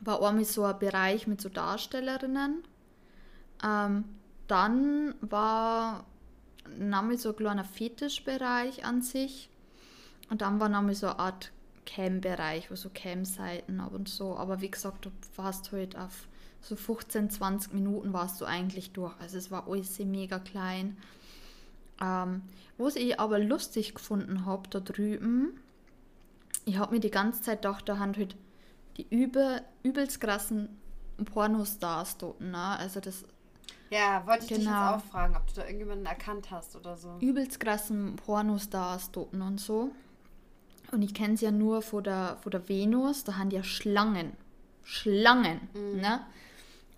war 0.00 0.22
einmal 0.22 0.44
so 0.44 0.64
ein 0.64 0.78
Bereich 0.78 1.26
mit 1.26 1.42
so 1.42 1.50
Darstellerinnen. 1.50 2.62
Ähm, 3.62 4.04
dann 4.46 5.14
war 5.20 6.04
nochmal 6.78 7.18
so 7.18 7.30
ein 7.30 7.36
kleiner 7.36 7.64
Fetischbereich 7.64 8.84
an 8.84 9.02
sich. 9.02 9.50
Und 10.30 10.40
dann 10.42 10.58
war 10.60 10.68
nochmal 10.68 10.94
so 10.94 11.08
eine 11.08 11.18
Art 11.18 11.52
Cam-Bereich, 11.94 12.70
wo 12.70 12.76
so 12.76 12.90
Cam-Seiten 12.92 13.80
ab 13.80 13.92
und 13.92 14.08
so. 14.08 14.36
Aber 14.36 14.60
wie 14.60 14.70
gesagt, 14.70 15.06
du 15.06 15.10
warst 15.36 15.72
halt 15.72 15.96
auf 15.96 16.28
so 16.62 16.76
15, 16.76 17.30
20 17.30 17.72
Minuten 17.72 18.12
warst 18.12 18.40
du 18.40 18.44
eigentlich 18.44 18.92
durch. 18.92 19.14
Also 19.20 19.38
es 19.38 19.50
war 19.50 19.66
alles 19.68 19.96
sehr 19.96 20.06
mega 20.06 20.38
klein. 20.38 20.96
Ähm, 22.00 22.42
was 22.78 22.96
ich 22.96 23.18
aber 23.20 23.38
lustig 23.38 23.94
gefunden 23.94 24.46
habe 24.46 24.68
da 24.70 24.80
drüben, 24.80 25.60
ich 26.64 26.78
habe 26.78 26.94
mir 26.94 27.00
die 27.00 27.10
ganze 27.10 27.42
Zeit 27.42 27.62
gedacht, 27.62 27.88
da 27.88 27.98
haben 27.98 28.14
halt 28.16 28.36
die 28.96 29.06
übel, 29.10 29.62
übelst 29.82 30.20
krassen 30.20 30.68
Pornostars 31.24 32.16
dort, 32.18 32.40
ne? 32.40 32.58
Also 32.78 33.00
das 33.00 33.24
Ja, 33.90 34.26
wollte 34.26 34.44
ich 34.46 34.52
dich 34.52 34.66
jetzt 34.66 34.66
Genau. 34.66 34.96
auch 34.96 35.00
fragen, 35.00 35.36
ob 35.36 35.46
du 35.48 35.54
da 35.54 35.62
irgendjemanden 35.64 36.06
erkannt 36.06 36.50
hast 36.50 36.76
oder 36.76 36.96
so. 36.96 37.18
übelst 37.20 37.60
krassen 37.60 38.16
Pornostars 38.16 39.10
dort 39.12 39.34
und 39.34 39.58
so. 39.60 39.90
Und 40.92 41.02
ich 41.02 41.14
kenne 41.14 41.36
sie 41.36 41.44
ja 41.44 41.50
nur 41.50 41.82
von 41.82 42.04
der, 42.04 42.38
von 42.42 42.50
der 42.50 42.68
Venus, 42.68 43.24
da 43.24 43.36
haben 43.36 43.50
die 43.50 43.56
ja 43.56 43.62
Schlangen. 43.62 44.32
Schlangen, 44.82 45.60
ne? 45.94 46.20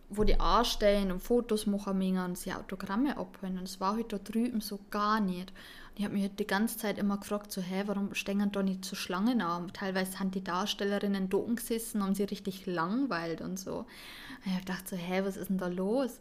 Wo 0.09 0.25
die 0.25 0.39
anstehen 0.39 1.11
und 1.11 1.23
Fotos 1.23 1.67
machen 1.67 1.99
müssen 1.99 2.19
und 2.19 2.39
sie 2.39 2.53
Autogramme 2.53 3.17
abholen. 3.17 3.59
Und 3.59 3.65
das 3.65 3.81
war 3.81 3.95
halt 3.95 4.13
da 4.13 4.19
drüben 4.19 4.61
so 4.61 4.79
gar 4.91 5.21
nicht. 5.21 5.51
Und 5.51 5.99
ich 5.99 6.05
habe 6.05 6.15
mich 6.15 6.23
halt 6.23 6.39
die 6.39 6.47
ganze 6.47 6.79
Zeit 6.79 6.99
immer 6.99 7.19
gefragt, 7.19 7.51
so, 7.53 7.61
hä, 7.61 7.85
warum 7.87 8.15
stehen 8.15 8.51
da 8.53 8.63
nicht 8.63 8.85
so 8.85 8.95
Schlangen 8.95 9.41
an? 9.41 9.73
Teilweise 9.73 10.19
haben 10.19 10.31
die 10.31 10.45
Darstellerinnen 10.45 11.29
da 11.29 11.39
gesessen 11.39 12.03
und 12.03 12.15
sie 12.15 12.25
richtig 12.25 12.67
langweilt 12.67 13.41
und 13.41 13.59
so. 13.59 13.79
Und 13.79 13.87
ich 14.47 14.53
hab 14.53 14.61
gedacht 14.61 14.89
so, 14.89 14.97
hä, 14.97 15.23
was 15.25 15.37
ist 15.37 15.49
denn 15.49 15.59
da 15.59 15.69
los? 15.69 16.21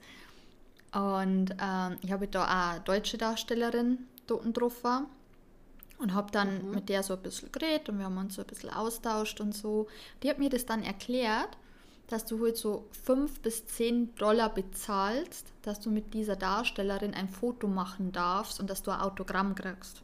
Und 0.93 1.55
ähm, 1.61 1.97
ich 2.01 2.11
habe 2.11 2.27
da 2.27 2.43
auch 2.43 2.73
eine 2.73 2.81
deutsche 2.81 3.17
Darstellerin 3.17 3.99
dort 4.27 4.57
drauf 4.57 4.83
war 4.83 5.07
und 6.01 6.13
habe 6.13 6.31
dann 6.31 6.72
mit 6.72 6.89
der 6.89 7.03
so 7.03 7.13
ein 7.13 7.22
bisschen 7.22 7.51
geredet 7.51 7.89
und 7.89 7.98
wir 7.98 8.05
haben 8.05 8.17
uns 8.17 8.36
so 8.36 8.41
ein 8.41 8.48
bisschen 8.48 8.70
austauscht 8.72 9.39
und 9.39 9.53
so. 9.55 9.88
Die 10.24 10.29
hat 10.29 10.39
mir 10.39 10.50
das 10.50 10.65
dann 10.65 10.84
erklärt, 10.84 11.58
dass 12.08 12.25
du 12.25 12.43
halt 12.43 12.58
so 12.58 12.88
5 13.03 13.39
bis 13.39 13.65
10 13.67 14.15
Dollar 14.15 14.53
bezahlst, 14.53 15.48
dass 15.62 15.79
du 15.79 15.89
mit 15.89 16.13
dieser 16.13 16.36
Darstellerin 16.36 17.13
ein 17.13 17.29
Foto 17.29 17.67
machen 17.67 18.12
darfst 18.12 18.60
und 18.60 18.70
dass 18.70 18.84
du 18.84 18.91
ein 18.91 19.00
Autogramm 19.00 19.55
kriegst. 19.55 20.01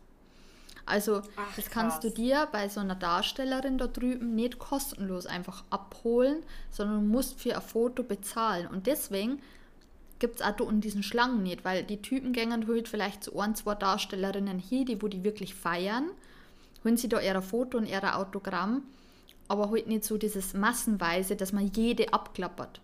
Also 0.86 1.22
Ach, 1.36 1.56
das 1.58 1.70
kannst 1.70 2.06
du 2.06 2.08
krass. 2.08 2.16
dir 2.16 2.48
bei 2.52 2.70
so 2.70 2.80
einer 2.80 2.96
Darstellerin 2.96 3.78
da 3.78 3.88
drüben 3.88 4.36
nicht 4.36 4.58
kostenlos 4.58 5.26
einfach 5.26 5.66
abholen, 5.70 6.44
sondern 6.72 7.02
du 7.02 7.08
musst 7.08 7.42
für 7.42 7.56
ein 7.56 7.62
Foto 7.62 8.04
bezahlen. 8.04 8.68
Und 8.68 8.88
deswegen 8.88 9.42
gibt 10.20 10.40
es 10.40 10.42
auch 10.42 10.56
da 10.56 10.64
unten 10.64 10.82
diesen 10.82 11.04
Schlangen 11.04 11.44
nicht, 11.44 11.64
weil 11.66 11.84
die 11.84 12.02
Typen 12.02 12.34
gängen 12.34 12.68
halt 12.68 12.88
vielleicht 12.88 13.24
zu 13.24 13.38
ein, 13.40 13.56
zwei 13.56 13.76
Darstellerinnen 13.76 14.60
hier, 14.60 14.86
die 14.86 15.02
wo 15.02 15.08
die 15.08 15.24
wirklich 15.24 15.54
feiern, 15.54 16.10
holen 16.84 16.98
sie 16.98 17.10
da 17.10 17.20
ihre 17.20 17.42
Foto 17.42 17.78
und 17.78 17.86
ihre 17.86 18.16
Autogramm, 18.16 18.84
aber 19.48 19.70
halt 19.70 19.88
nicht 19.88 20.04
so 20.04 20.18
dieses 20.18 20.54
massenweise, 20.54 21.36
dass 21.36 21.54
man 21.54 21.68
jede 21.68 22.14
abklappert. 22.14 22.82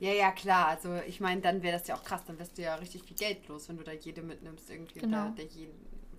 Ja, 0.00 0.12
ja, 0.12 0.30
klar. 0.32 0.68
Also 0.68 0.94
ich 1.06 1.20
meine, 1.20 1.42
dann 1.42 1.62
wäre 1.62 1.78
das 1.78 1.86
ja 1.86 1.94
auch 1.94 2.02
krass. 2.02 2.22
Dann 2.26 2.38
wärst 2.38 2.56
du 2.56 2.62
ja 2.62 2.74
richtig 2.76 3.02
viel 3.02 3.16
Geld 3.16 3.46
los, 3.48 3.68
wenn 3.68 3.76
du 3.76 3.84
da 3.84 3.92
jede 3.92 4.22
mitnimmst 4.22 4.70
irgendwie. 4.70 5.00
Genau. 5.00 5.26
Da, 5.26 5.28
der 5.30 5.44
jeden 5.44 5.74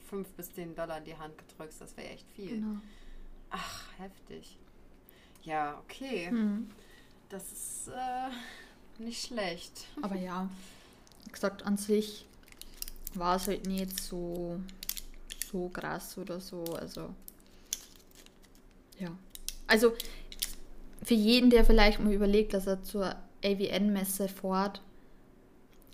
5 0.07 0.27
bis 0.33 0.53
10 0.53 0.75
Dollar 0.75 0.99
in 0.99 1.05
die 1.05 1.17
Hand 1.17 1.35
gedrückst. 1.37 1.81
Das 1.81 1.97
wäre 1.97 2.09
echt 2.09 2.29
viel. 2.31 2.59
Genau. 2.59 2.79
Ach, 3.49 3.85
heftig. 3.97 4.59
Ja, 5.41 5.79
okay. 5.83 6.27
Hm. 6.29 6.69
Das 7.29 7.51
ist 7.51 7.87
äh, 7.87 8.29
nicht 9.01 9.27
schlecht. 9.27 9.85
Aber 10.01 10.15
ja, 10.15 10.49
wie 11.25 11.31
gesagt, 11.31 11.63
an 11.65 11.77
sich 11.77 12.25
war 13.13 13.35
es 13.35 13.47
halt 13.47 13.67
nicht 13.67 14.01
so, 14.01 14.59
so 15.51 15.69
krass 15.69 16.17
oder 16.17 16.39
so. 16.39 16.63
Also, 16.63 17.13
ja. 18.99 19.11
Also, 19.67 19.93
für 21.03 21.13
jeden, 21.13 21.49
der 21.49 21.65
vielleicht 21.65 21.99
mal 21.99 22.13
überlegt, 22.13 22.53
dass 22.53 22.67
er 22.67 22.83
zur 22.83 23.15
AWN-Messe 23.43 24.27
fährt, 24.27 24.81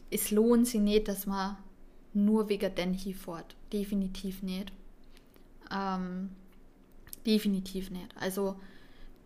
es 0.10 0.32
lohnt 0.32 0.68
sich 0.68 0.82
nicht, 0.82 1.08
dass 1.08 1.26
man 1.26 1.58
nur 2.14 2.50
wegen 2.50 2.74
den 2.76 2.94
hier 2.94 3.16
fährt. 3.16 3.56
Definitiv 3.72 4.42
nicht. 4.44 4.72
Ähm, 5.72 6.30
definitiv 7.26 7.92
nicht. 7.92 8.16
Also, 8.18 8.56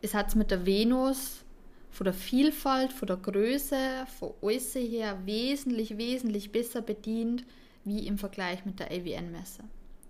es 0.01 0.13
hat 0.13 0.29
es 0.29 0.35
mit 0.35 0.51
der 0.51 0.65
Venus 0.65 1.43
von 1.91 2.05
der 2.05 2.13
Vielfalt, 2.13 2.93
von 2.93 3.07
der 3.07 3.17
Größe, 3.17 3.75
von 4.19 4.33
alles 4.41 4.73
her 4.75 5.17
wesentlich, 5.25 5.97
wesentlich 5.97 6.51
besser 6.51 6.81
bedient, 6.81 7.45
wie 7.83 8.07
im 8.07 8.17
Vergleich 8.17 8.65
mit 8.65 8.79
der 8.79 8.87
AWN-Messe. 8.91 9.63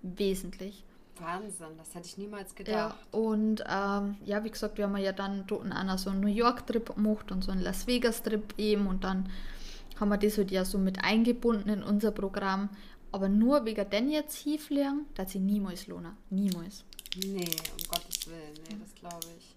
Wesentlich. 0.03 0.83
Wahnsinn, 1.19 1.77
das 1.77 1.93
hätte 1.93 2.07
ich 2.07 2.17
niemals 2.17 2.49
Ja, 2.51 2.55
gedacht. 2.55 2.95
und 3.11 3.63
ähm, 3.69 4.15
ja, 4.25 4.43
wie 4.43 4.49
gesagt, 4.49 4.77
wir 4.77 4.85
haben 4.85 4.97
ja 4.97 5.11
dann 5.11 5.43
dort 5.45 5.71
einer 5.71 5.97
so 5.97 6.09
einen 6.09 6.21
New 6.21 6.27
York-Trip 6.27 6.95
gemacht 6.95 7.31
und 7.31 7.43
so 7.43 7.51
einen 7.51 7.61
Las 7.61 7.85
Vegas-Trip 7.85 8.55
eben 8.57 8.87
und 8.87 9.03
dann 9.03 9.29
haben 9.99 10.09
wir 10.09 10.17
das 10.17 10.37
halt 10.37 10.49
ja 10.49 10.65
so 10.65 10.79
mit 10.79 11.03
eingebunden 11.03 11.69
in 11.69 11.83
unser 11.83 12.11
Programm. 12.11 12.69
Aber 13.11 13.27
nur 13.29 13.65
wegen 13.65 13.87
den 13.89 14.09
jetzt 14.09 14.37
hinfliegen, 14.37 15.05
dass 15.15 15.31
sie 15.33 15.39
niemals 15.39 15.85
lohnen. 15.87 16.13
Niemals. 16.29 16.85
Nee, 17.17 17.41
um 17.43 17.83
Gottes 17.89 18.25
Willen. 18.27 18.53
Nee, 18.69 18.77
das 18.81 18.95
glaube 18.95 19.27
ich. 19.37 19.53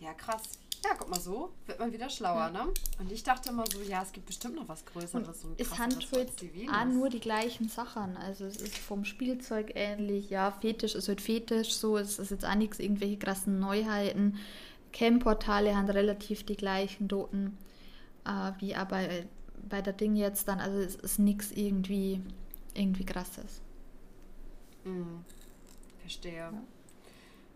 Ja, 0.00 0.12
krass. 0.14 0.42
Ja, 0.84 0.90
guck 0.96 1.08
mal 1.08 1.18
so, 1.18 1.50
wird 1.66 1.78
man 1.80 1.92
wieder 1.92 2.08
schlauer, 2.08 2.50
ne? 2.50 2.68
Und 3.00 3.10
ich 3.10 3.24
dachte 3.24 3.48
immer 3.48 3.64
so, 3.66 3.80
ja, 3.82 4.02
es 4.02 4.12
gibt 4.12 4.26
bestimmt 4.26 4.54
noch 4.54 4.68
was 4.68 4.84
Größeres 4.84 5.26
als 5.28 6.36
die 6.36 6.54
Venus. 6.54 6.74
auch 6.74 6.84
nur 6.84 7.08
die 7.08 7.18
gleichen 7.18 7.68
Sachen. 7.68 8.16
Also 8.16 8.44
es 8.44 8.56
ist 8.58 8.78
vom 8.78 9.04
Spielzeug 9.04 9.72
ähnlich, 9.74 10.30
ja, 10.30 10.52
Fetisch 10.52 10.94
ist 10.94 11.08
halt 11.08 11.20
Fetisch, 11.20 11.74
so, 11.74 11.96
es 11.96 12.18
ist 12.18 12.30
jetzt 12.30 12.44
auch 12.44 12.54
nichts, 12.54 12.78
irgendwelche 12.78 13.16
krassen 13.16 13.58
Neuheiten. 13.58 14.38
Cam-Portale 14.92 15.76
haben 15.76 15.88
relativ 15.90 16.44
die 16.44 16.56
gleichen 16.56 17.08
Doten, 17.08 17.58
äh, 18.24 18.52
wie 18.60 18.76
auch 18.76 18.84
bei, 18.84 19.26
bei 19.68 19.82
der 19.82 19.92
Ding 19.92 20.14
jetzt 20.14 20.46
dann, 20.46 20.60
also 20.60 20.78
es 20.78 20.94
ist 20.94 21.18
nichts 21.18 21.50
irgendwie, 21.50 22.20
irgendwie 22.74 23.04
krasses. 23.04 23.60
Mhm. 24.84 25.24
Verstehe. 26.00 26.52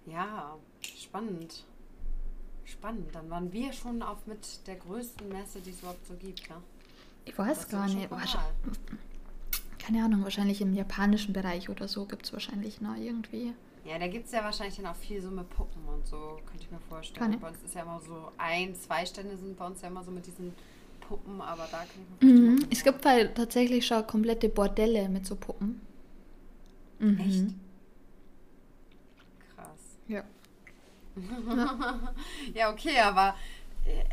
Ja, 0.07 0.57
spannend. 0.83 1.65
Spannend. 2.71 3.15
Dann 3.15 3.29
waren 3.31 3.53
wir 3.53 3.73
schon 3.73 4.03
auf 4.03 4.27
mit 4.27 4.67
der 4.67 4.77
größten 4.77 5.29
Messe, 5.29 5.61
die 5.61 5.71
es 5.71 5.81
überhaupt 5.81 6.07
so 6.07 6.15
gibt, 6.15 6.49
ne? 6.49 6.57
Ich 7.25 7.37
weiß 7.37 7.69
gar 7.69 7.87
nicht. 7.89 8.09
Keine 9.79 10.05
Ahnung, 10.05 10.23
wahrscheinlich 10.23 10.61
im 10.61 10.75
japanischen 10.75 11.33
Bereich 11.33 11.69
oder 11.69 11.89
so 11.89 12.05
gibt 12.05 12.27
es 12.27 12.33
wahrscheinlich 12.33 12.81
noch 12.81 12.97
irgendwie. 12.97 13.55
Ja, 13.85 13.99
da 13.99 14.09
gibt 14.09 14.27
es 14.27 14.33
ja 14.33 14.45
wahrscheinlich 14.45 14.77
dann 14.77 14.87
auch 14.87 14.97
viel 14.97 15.21
so 15.21 15.31
mit 15.31 15.49
Puppen 15.50 15.83
und 15.87 16.07
so, 16.07 16.39
könnte 16.47 16.65
ich 16.65 16.71
mir 16.71 16.81
vorstellen. 16.81 17.41
Bei 17.41 17.49
uns 17.49 17.62
ist 17.65 17.75
ja 17.75 17.83
immer 17.83 18.00
so 18.07 18.31
ein, 18.37 18.75
zwei 18.75 19.07
Stände 19.07 19.37
sind 19.37 19.57
bei 19.57 19.67
uns 19.67 19.81
ja 19.81 19.89
immer 19.89 20.05
so 20.05 20.11
mit 20.11 20.27
diesen 20.27 20.55
Puppen, 21.00 21.41
aber 21.41 21.67
da 21.71 21.79
kann 21.79 21.89
ich 21.89 21.97
mir 21.97 22.33
vorstellen. 22.33 22.55
Mhm. 22.57 22.67
Es 22.71 22.85
gibt 22.85 23.05
halt 23.05 23.35
tatsächlich 23.35 23.87
schon 23.87 24.07
komplette 24.07 24.49
Bordelle 24.49 25.09
mit 25.09 25.27
so 25.27 25.35
Puppen. 25.35 25.81
Mhm. 26.99 27.19
Echt? 27.19 27.45
Krass. 29.57 29.81
Ja. 30.09 30.25
Ja, 32.55 32.71
okay, 32.71 32.99
aber 33.00 33.35
äh, 33.85 34.05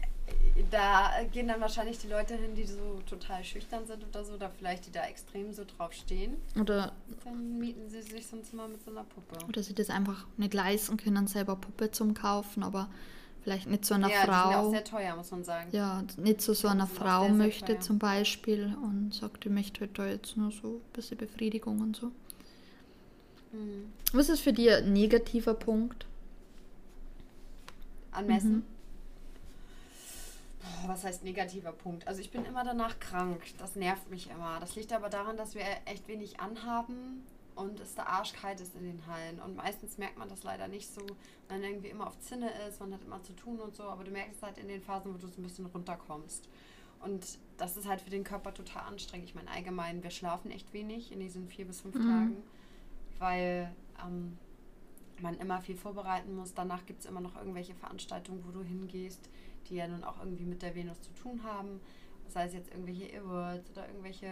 da 0.72 1.12
gehen 1.32 1.48
dann 1.48 1.62
wahrscheinlich 1.62 2.00
die 2.00 2.08
Leute 2.08 2.36
hin, 2.36 2.56
die 2.56 2.66
so 2.66 3.00
total 3.08 3.44
schüchtern 3.44 3.86
sind 3.86 4.04
oder 4.04 4.24
so, 4.24 4.34
oder 4.34 4.50
vielleicht 4.50 4.88
die 4.88 4.92
da 4.92 5.06
extrem 5.06 5.54
so 5.54 5.64
drauf 5.66 5.94
stehen. 5.94 6.38
Oder, 6.60 6.94
Dann 7.24 7.60
mieten 7.60 7.90
sie 7.90 8.02
sich 8.02 8.28
sonst 8.28 8.54
mal 8.54 8.68
mit 8.68 8.84
so 8.84 8.92
einer 8.92 9.04
Puppe. 9.04 9.46
oder 9.48 9.64
sie 9.64 9.74
das 9.74 9.90
einfach 9.90 10.26
nicht 10.38 10.54
leisten 10.54 10.98
können, 10.98 11.28
selber 11.28 11.56
Puppe 11.56 11.92
zum 11.92 12.14
Kaufen, 12.14 12.64
aber 12.64 12.90
vielleicht 13.44 13.68
nicht 13.68 13.86
zu 13.86 13.94
einer 13.94 14.10
ja, 14.10 14.20
sind 14.22 14.28
ja 14.30 14.48
auch 14.48 14.52
Frau. 14.64 14.70
sehr 14.72 14.84
teuer, 14.84 15.16
muss 15.16 15.32
man 15.32 15.44
sagen. 15.44 15.70
Ja, 15.72 16.04
nicht 16.18 16.42
zu 16.42 16.54
so 16.54 16.68
einer 16.68 16.88
Frau 16.88 17.22
sehr, 17.22 17.30
sehr 17.30 17.38
möchte 17.38 17.66
teuer. 17.74 17.80
zum 17.80 18.00
Beispiel 18.00 18.76
und 18.82 19.14
sagt, 19.14 19.46
ich 19.46 19.52
möchte 19.52 19.82
halt 19.82 19.98
da 19.98 20.08
jetzt 20.08 20.36
nur 20.38 20.52
so 20.52 20.68
ein 20.68 20.94
bisschen 20.94 21.18
Befriedigung 21.18 21.80
und 21.80 21.96
so. 21.96 22.08
Mhm. 23.54 23.94
Was 24.12 24.30
ist 24.30 24.42
für 24.42 24.54
dich 24.54 24.72
ein 24.72 24.92
negativer 24.92 25.54
Punkt? 25.54 26.06
Anmessen. 28.18 28.56
Mhm. 28.56 28.64
Oh, 30.84 30.88
was 30.90 31.04
heißt 31.04 31.24
negativer 31.24 31.72
Punkt? 31.72 32.08
Also 32.08 32.20
ich 32.20 32.30
bin 32.32 32.44
immer 32.46 32.64
danach 32.64 33.00
krank. 33.00 33.42
Das 33.58 33.76
nervt 33.76 34.10
mich 34.10 34.30
immer. 34.30 34.60
Das 34.60 34.76
liegt 34.76 34.92
aber 34.92 35.10
daran, 35.10 35.38
dass 35.38 35.56
wir 35.56 35.64
echt 35.86 36.08
wenig 36.08 36.40
anhaben 36.40 37.24
und 37.56 37.80
es 37.80 37.96
da 37.96 38.04
arschkalt 38.04 38.60
ist 38.60 38.76
in 38.76 38.84
den 38.84 39.08
Hallen. 39.08 39.40
Und 39.40 39.56
meistens 39.56 39.98
merkt 39.98 40.18
man 40.18 40.28
das 40.30 40.44
leider 40.44 40.68
nicht 40.68 40.94
so, 40.94 41.02
wenn 41.48 41.62
man 41.62 41.70
irgendwie 41.70 41.88
immer 41.90 42.08
auf 42.08 42.20
Zinne 42.20 42.52
ist, 42.68 42.80
man 42.80 42.94
hat 42.94 43.02
immer 43.04 43.24
zu 43.24 43.34
tun 43.34 43.60
und 43.60 43.76
so, 43.76 43.84
aber 43.84 44.04
du 44.04 44.12
merkst 44.12 44.36
es 44.38 44.44
halt 44.44 44.58
in 44.58 44.68
den 44.68 44.82
Phasen, 44.82 45.14
wo 45.14 45.18
du 45.18 45.28
so 45.28 45.40
ein 45.40 45.44
bisschen 45.44 45.66
runterkommst. 45.68 46.48
Und 47.00 47.26
das 47.58 47.78
ist 47.78 47.88
halt 47.88 48.02
für 48.02 48.10
den 48.10 48.24
Körper 48.24 48.54
total 48.54 48.84
anstrengend. 48.88 49.30
Ich 49.30 49.36
meine, 49.36 49.50
allgemein, 49.52 50.04
wir 50.04 50.10
schlafen 50.10 50.52
echt 50.52 50.74
wenig 50.74 51.12
in 51.12 51.20
diesen 51.20 51.48
vier 51.48 51.66
bis 51.66 51.82
fünf 51.82 51.96
Mhm. 51.96 52.02
Tagen, 52.10 52.38
weil 53.20 53.72
ähm, 54.06 54.38
man 55.22 55.38
immer 55.38 55.62
viel 55.62 55.76
vorbereiten 55.76 56.36
muss. 56.36 56.54
Danach 56.54 56.86
gibt 56.86 57.02
es 57.02 57.06
immer 57.06 57.22
noch 57.22 57.36
irgendwelche 57.36 57.74
Veranstaltungen, 57.76 58.44
wo 58.46 58.52
du 58.52 58.64
hingehst, 58.64 59.30
die 59.70 59.76
ja 59.76 59.88
nun 59.88 60.04
auch 60.04 60.20
irgendwie 60.20 60.46
mit 60.46 60.62
der 60.62 60.76
Venus 60.76 61.02
zu 61.02 61.14
tun 61.14 61.44
haben. 61.44 61.80
Sei 62.28 62.46
es 62.46 62.54
jetzt 62.54 62.72
irgendwelche 62.72 63.20
Awards 63.20 63.72
oder 63.72 63.88
irgendwelche 63.88 64.28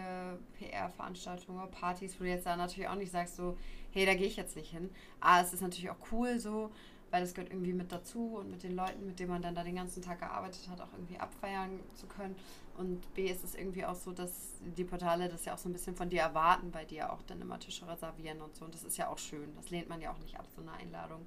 PR-Veranstaltungen 0.58 1.58
oder 1.58 1.68
Partys, 1.68 2.18
wo 2.18 2.24
du 2.24 2.30
jetzt 2.30 2.46
da 2.46 2.56
natürlich 2.56 2.88
auch 2.88 2.94
nicht 2.94 3.10
sagst, 3.10 3.36
so, 3.36 3.56
hey, 3.92 4.04
da 4.04 4.14
gehe 4.14 4.26
ich 4.26 4.36
jetzt 4.36 4.56
nicht 4.56 4.70
hin. 4.70 4.90
A, 5.20 5.40
es 5.40 5.54
ist 5.54 5.62
natürlich 5.62 5.90
auch 5.90 6.12
cool 6.12 6.38
so, 6.38 6.70
weil 7.16 7.22
das 7.22 7.32
gehört 7.32 7.50
irgendwie 7.50 7.72
mit 7.72 7.90
dazu 7.90 8.36
und 8.36 8.50
mit 8.50 8.62
den 8.62 8.76
Leuten, 8.76 9.06
mit 9.06 9.18
denen 9.18 9.30
man 9.30 9.40
dann 9.40 9.54
da 9.54 9.64
den 9.64 9.76
ganzen 9.76 10.02
Tag 10.02 10.18
gearbeitet 10.18 10.68
hat, 10.68 10.82
auch 10.82 10.92
irgendwie 10.92 11.18
abfeiern 11.18 11.80
zu 11.94 12.06
können. 12.06 12.36
Und 12.76 13.14
B 13.14 13.30
ist 13.30 13.42
es 13.42 13.54
irgendwie 13.54 13.86
auch 13.86 13.94
so, 13.94 14.12
dass 14.12 14.60
die 14.76 14.84
Portale 14.84 15.30
das 15.30 15.46
ja 15.46 15.54
auch 15.54 15.58
so 15.58 15.70
ein 15.70 15.72
bisschen 15.72 15.96
von 15.96 16.10
dir 16.10 16.20
erwarten, 16.20 16.70
bei 16.70 16.84
dir 16.84 17.10
auch 17.10 17.22
dann 17.22 17.40
immer 17.40 17.58
Tische 17.58 17.88
reservieren 17.88 18.42
und 18.42 18.54
so. 18.54 18.66
Und 18.66 18.74
das 18.74 18.84
ist 18.84 18.98
ja 18.98 19.08
auch 19.08 19.16
schön. 19.16 19.48
Das 19.56 19.70
lehnt 19.70 19.88
man 19.88 20.02
ja 20.02 20.12
auch 20.12 20.18
nicht 20.18 20.38
ab, 20.38 20.44
so 20.54 20.60
eine 20.60 20.72
Einladung. 20.72 21.26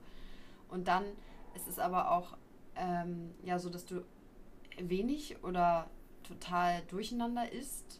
Und 0.67 0.87
dann 0.87 1.05
ist 1.55 1.67
es 1.67 1.79
aber 1.79 2.11
auch 2.11 2.37
ähm, 2.75 3.33
ja 3.43 3.57
so, 3.57 3.71
dass 3.71 3.87
du 3.87 4.05
wenig 4.77 5.43
oder 5.43 5.89
total 6.21 6.83
durcheinander 6.83 7.51
isst 7.51 7.99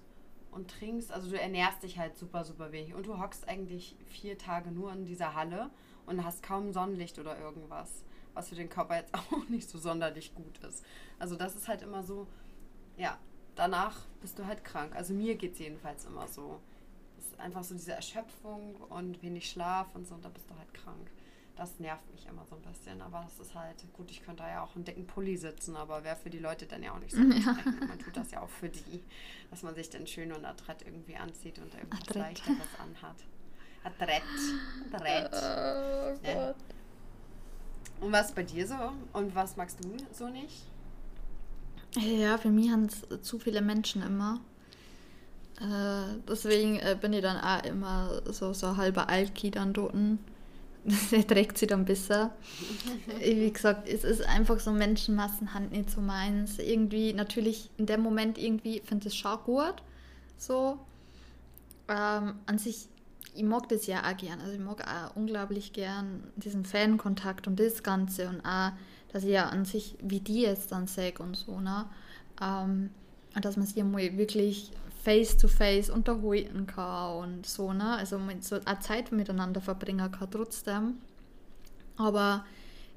und 0.52 0.70
trinkst. 0.70 1.12
Also 1.12 1.32
du 1.32 1.42
ernährst 1.42 1.82
dich 1.82 1.98
halt 1.98 2.16
super, 2.20 2.44
super 2.44 2.72
wenig. 2.72 2.94
Und 2.94 3.08
du 3.08 3.20
hockst 3.20 3.48
eigentlich 3.48 3.96
vier 4.06 4.38
Tage 4.38 4.70
nur 4.70 4.94
in 4.94 5.06
dieser 5.06 5.34
Halle 5.34 5.72
und 6.06 6.24
hast 6.24 6.44
kaum 6.44 6.72
Sonnenlicht 6.74 7.20
oder 7.20 7.40
irgendwas, 7.40 8.04
was 8.34 8.50
für 8.50 8.56
den 8.56 8.70
Körper 8.70 8.98
jetzt 8.98 9.14
auch 9.14 9.48
nicht 9.50 9.70
so 9.70 9.78
sonderlich 9.78 10.34
gut 10.36 10.58
ist. 10.60 10.84
Also 11.18 11.36
das 11.36 11.56
ist 11.56 11.68
halt 11.68 11.82
immer 11.82 12.04
so, 12.04 12.28
ja, 12.98 13.18
danach 13.56 14.06
bist 14.22 14.40
du 14.40 14.46
halt 14.46 14.64
krank. 14.64 14.96
Also 14.96 15.14
mir 15.14 15.36
geht 15.36 15.54
es 15.54 15.60
jedenfalls 15.60 16.06
immer 16.06 16.28
so. 16.28 16.60
Es 17.18 17.26
ist 17.26 17.40
einfach 17.40 17.64
so 17.64 17.76
diese 17.76 17.94
Erschöpfung 17.94 18.76
und 18.90 19.22
wenig 19.22 19.50
Schlaf 19.50 19.94
und 19.94 20.08
so 20.08 20.16
und 20.16 20.24
da 20.24 20.30
bist 20.30 20.50
du 20.50 20.56
halt 20.58 20.74
krank. 20.74 21.10
Das 21.56 21.78
nervt 21.78 22.10
mich 22.14 22.26
immer 22.26 22.46
so 22.46 22.56
ein 22.56 22.62
bisschen, 22.62 23.02
aber 23.02 23.28
es 23.28 23.38
ist 23.38 23.54
halt, 23.54 23.76
gut, 23.92 24.10
ich 24.12 24.24
könnte 24.24 24.44
da 24.44 24.50
ja 24.50 24.64
auch 24.64 24.76
einen 24.76 24.86
dicken 24.86 25.06
Pulli 25.06 25.36
sitzen, 25.36 25.76
aber 25.76 26.06
wäre 26.06 26.16
für 26.16 26.30
die 26.30 26.40
Leute 26.40 26.66
dann 26.66 26.82
ja 26.82 26.94
auch 26.94 27.00
nicht 27.00 27.12
so 27.12 27.22
ja. 27.22 27.58
Man 27.86 28.00
tut 28.00 28.16
das 28.16 28.32
ja 28.32 28.42
auch 28.42 28.50
für 28.50 28.70
die, 28.70 29.04
dass 29.50 29.62
man 29.62 29.76
sich 29.76 29.90
dann 29.90 30.08
schön 30.08 30.32
und 30.32 30.46
adrett 30.46 30.84
irgendwie 30.84 31.18
anzieht 31.18 31.60
und 31.60 31.74
irgendwas 31.74 32.00
adrett. 32.02 32.16
Leichteres 32.16 32.80
anhat. 32.80 33.18
Adrett. 33.84 34.24
Adrett. 34.92 35.30
Oh, 35.34 36.28
ne? 36.28 36.56
Und 38.02 38.12
was 38.12 38.32
bei 38.32 38.44
dir 38.44 38.68
so? 38.68 38.76
Und 39.14 39.36
was 39.36 39.58
magst 39.58 39.84
du 39.84 39.90
so 40.14 40.30
nicht? 40.30 40.64
Ja, 41.96 42.38
für 42.38 42.50
mich 42.50 42.70
haben 42.70 42.86
es 42.86 43.24
zu 43.24 43.40
viele 43.40 43.62
Menschen 43.62 44.04
immer. 44.04 44.40
Äh, 45.60 46.20
deswegen 46.28 46.78
äh, 46.80 46.98
bin 47.00 47.12
ich 47.14 47.22
dann 47.22 47.38
auch 47.38 47.64
immer 47.66 48.22
so, 48.32 48.54
so 48.54 48.78
halber 48.78 49.10
Alki 49.10 49.52
dann 49.52 49.74
dort. 49.74 49.96
Das 50.86 51.12
erträgt 51.12 51.58
sie 51.58 51.68
dann 51.68 51.84
besser. 51.84 52.34
Wie 53.20 53.52
gesagt, 53.52 53.88
es 53.88 54.06
ist 54.06 54.22
einfach 54.22 54.62
so 54.62 54.72
Menschenmassenhand 54.72 55.74
nicht 55.74 55.90
so 55.90 56.00
meins. 56.00 56.58
Irgendwie, 56.58 57.12
natürlich 57.12 57.70
in 57.76 57.86
dem 57.86 58.02
Moment 58.02 58.38
irgendwie 58.38 58.80
finde 58.80 59.08
ich 59.08 59.14
es 59.14 59.20
schon 59.20 59.38
gut. 59.44 59.76
So. 60.38 60.80
Ähm, 61.90 62.36
an 62.46 62.58
sich, 62.58 62.88
ich 63.40 63.46
mag 63.46 63.70
das 63.70 63.88
ja 63.88 64.02
auch 64.04 64.18
gern. 64.18 64.42
Also 64.42 64.52
ich 64.52 64.60
mag 64.60 64.86
auch 64.86 65.16
unglaublich 65.16 65.72
gern 65.72 66.24
diesen 66.36 66.66
Fankontakt 66.66 67.48
und 67.48 67.58
das 67.58 67.84
Ganze 67.84 68.28
und 68.28 68.42
auch, 68.46 68.72
dass 69.14 69.24
ich 69.24 69.30
ja 69.30 69.48
an 69.48 69.64
sich, 69.64 69.96
wie 70.02 70.20
die 70.20 70.42
jetzt 70.42 70.74
dann 70.74 70.88
sage 70.88 71.24
und 71.24 71.38
so, 71.38 71.62
ne? 71.62 71.86
Ähm, 72.42 72.90
dass 73.42 73.56
man 73.56 73.66
sich 73.66 73.82
mal 73.82 74.18
wirklich 74.18 74.72
face-to-face 75.06 75.90
unterhalten 75.90 76.68
kann 76.68 77.16
und 77.24 77.46
so, 77.46 77.72
ne? 77.72 77.96
Also 77.96 78.20
mit 78.20 78.44
so 78.44 78.60
eine 78.66 78.80
Zeit 78.80 79.14
miteinander 79.14 79.62
verbringen 79.62 80.12
kann 80.12 80.30
trotzdem. 80.30 80.96
Aber 81.96 82.44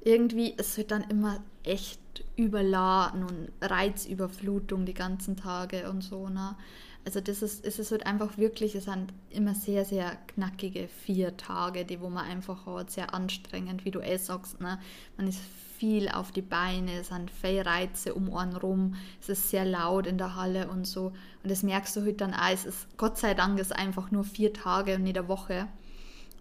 irgendwie 0.04 0.54
es 0.56 0.76
halt 0.76 0.90
dann 0.90 1.04
immer 1.04 1.38
echt 1.62 2.00
überladen 2.34 3.22
und 3.22 3.52
Reizüberflutung 3.60 4.86
die 4.86 4.94
ganzen 4.94 5.36
Tage 5.36 5.88
und 5.88 6.02
so, 6.02 6.28
ne? 6.28 6.56
Also 7.04 7.20
das 7.20 7.42
ist, 7.42 7.64
es 7.64 7.80
ist 7.80 7.90
halt 7.90 8.06
einfach 8.06 8.38
wirklich, 8.38 8.76
es 8.76 8.84
sind 8.84 9.12
immer 9.30 9.54
sehr, 9.54 9.84
sehr 9.84 10.16
knackige 10.28 10.86
vier 10.86 11.36
Tage, 11.36 11.84
die 11.84 12.00
wo 12.00 12.08
man 12.08 12.24
einfach 12.24 12.64
hat, 12.66 12.92
sehr 12.92 13.12
anstrengend, 13.12 13.84
wie 13.84 13.90
du 13.90 14.00
eh 14.00 14.18
sagst, 14.18 14.60
ne? 14.60 14.78
Man 15.16 15.26
ist 15.26 15.40
viel 15.78 16.08
auf 16.08 16.30
die 16.30 16.42
Beine, 16.42 17.00
es 17.00 17.08
sind 17.08 17.28
viele 17.28 17.66
Reize 17.66 18.14
um 18.14 18.32
einen 18.32 18.54
rum, 18.54 18.94
es 19.20 19.28
ist 19.28 19.50
sehr 19.50 19.64
laut 19.64 20.06
in 20.06 20.16
der 20.16 20.36
Halle 20.36 20.68
und 20.68 20.86
so. 20.86 21.06
Und 21.42 21.50
das 21.50 21.64
merkst 21.64 21.96
du 21.96 22.02
halt 22.02 22.20
dann 22.20 22.34
auch, 22.34 22.52
es 22.52 22.64
ist 22.64 22.86
Gott 22.96 23.18
sei 23.18 23.34
Dank 23.34 23.58
ist 23.58 23.74
einfach 23.74 24.12
nur 24.12 24.22
vier 24.22 24.52
Tage 24.52 24.94
und 24.94 25.02
nicht 25.02 25.18
eine 25.18 25.26
Woche, 25.26 25.66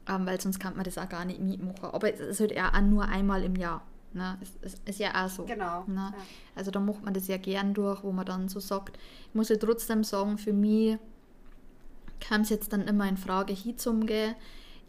ähm, 0.07 0.27
weil 0.27 0.39
sonst 0.39 0.59
kann 0.59 0.75
man 0.75 0.83
das 0.83 0.99
auch 0.99 1.09
gar 1.09 1.25
nicht 1.25 1.39
mitmachen. 1.39 1.89
Aber 1.91 2.13
es 2.13 2.19
ist 2.19 2.39
halt 2.39 2.55
auch 2.55 2.81
nur 2.81 3.05
einmal 3.05 3.43
im 3.43 3.55
Jahr. 3.55 3.81
Ne? 4.13 4.37
Es, 4.41 4.57
es 4.61 4.81
ist 4.85 4.99
ja 4.99 5.25
auch 5.25 5.29
so. 5.29 5.45
Genau. 5.45 5.83
Ne? 5.87 6.13
Ja. 6.15 6.23
Also 6.55 6.71
da 6.71 6.79
macht 6.79 7.03
man 7.03 7.13
das 7.13 7.27
ja 7.27 7.37
gern 7.37 7.73
durch, 7.73 8.03
wo 8.03 8.11
man 8.11 8.25
dann 8.25 8.49
so 8.49 8.59
sagt, 8.59 8.97
ich 9.29 9.35
muss 9.35 9.49
ja 9.49 9.55
trotzdem 9.55 10.03
sagen, 10.03 10.37
für 10.37 10.53
mich 10.53 10.97
kam 12.19 12.41
es 12.41 12.49
jetzt 12.49 12.71
dann 12.73 12.81
immer 12.87 13.07
in 13.07 13.17
Frage 13.17 13.53
hinzugehen, 13.53 14.35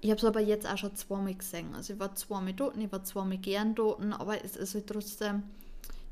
ich 0.00 0.10
habe 0.10 0.18
es 0.18 0.24
aber 0.24 0.40
jetzt 0.40 0.68
auch 0.68 0.76
schon 0.76 0.96
zweimal 0.96 1.34
gesehen. 1.34 1.72
Also 1.74 1.92
ich 1.94 2.00
war 2.00 2.12
zweimal 2.16 2.52
dort, 2.52 2.76
ich 2.76 2.90
war 2.90 3.04
zweimal 3.04 3.38
gern 3.38 3.76
dort, 3.76 4.00
aber 4.18 4.44
es 4.44 4.56
ist 4.56 4.74
halt 4.74 4.88
trotzdem, 4.88 5.44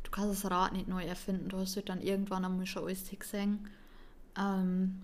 du 0.04 0.10
kannst 0.12 0.44
das 0.44 0.50
Rad 0.50 0.72
nicht 0.74 0.86
neu 0.86 1.04
erfinden. 1.04 1.48
Du 1.48 1.58
hast 1.58 1.74
halt 1.74 1.88
dann 1.88 2.00
irgendwann 2.00 2.44
einmal 2.44 2.66
schon 2.66 2.84
alles 2.84 3.10
gesehen. 3.10 3.68
Ähm, 4.38 5.02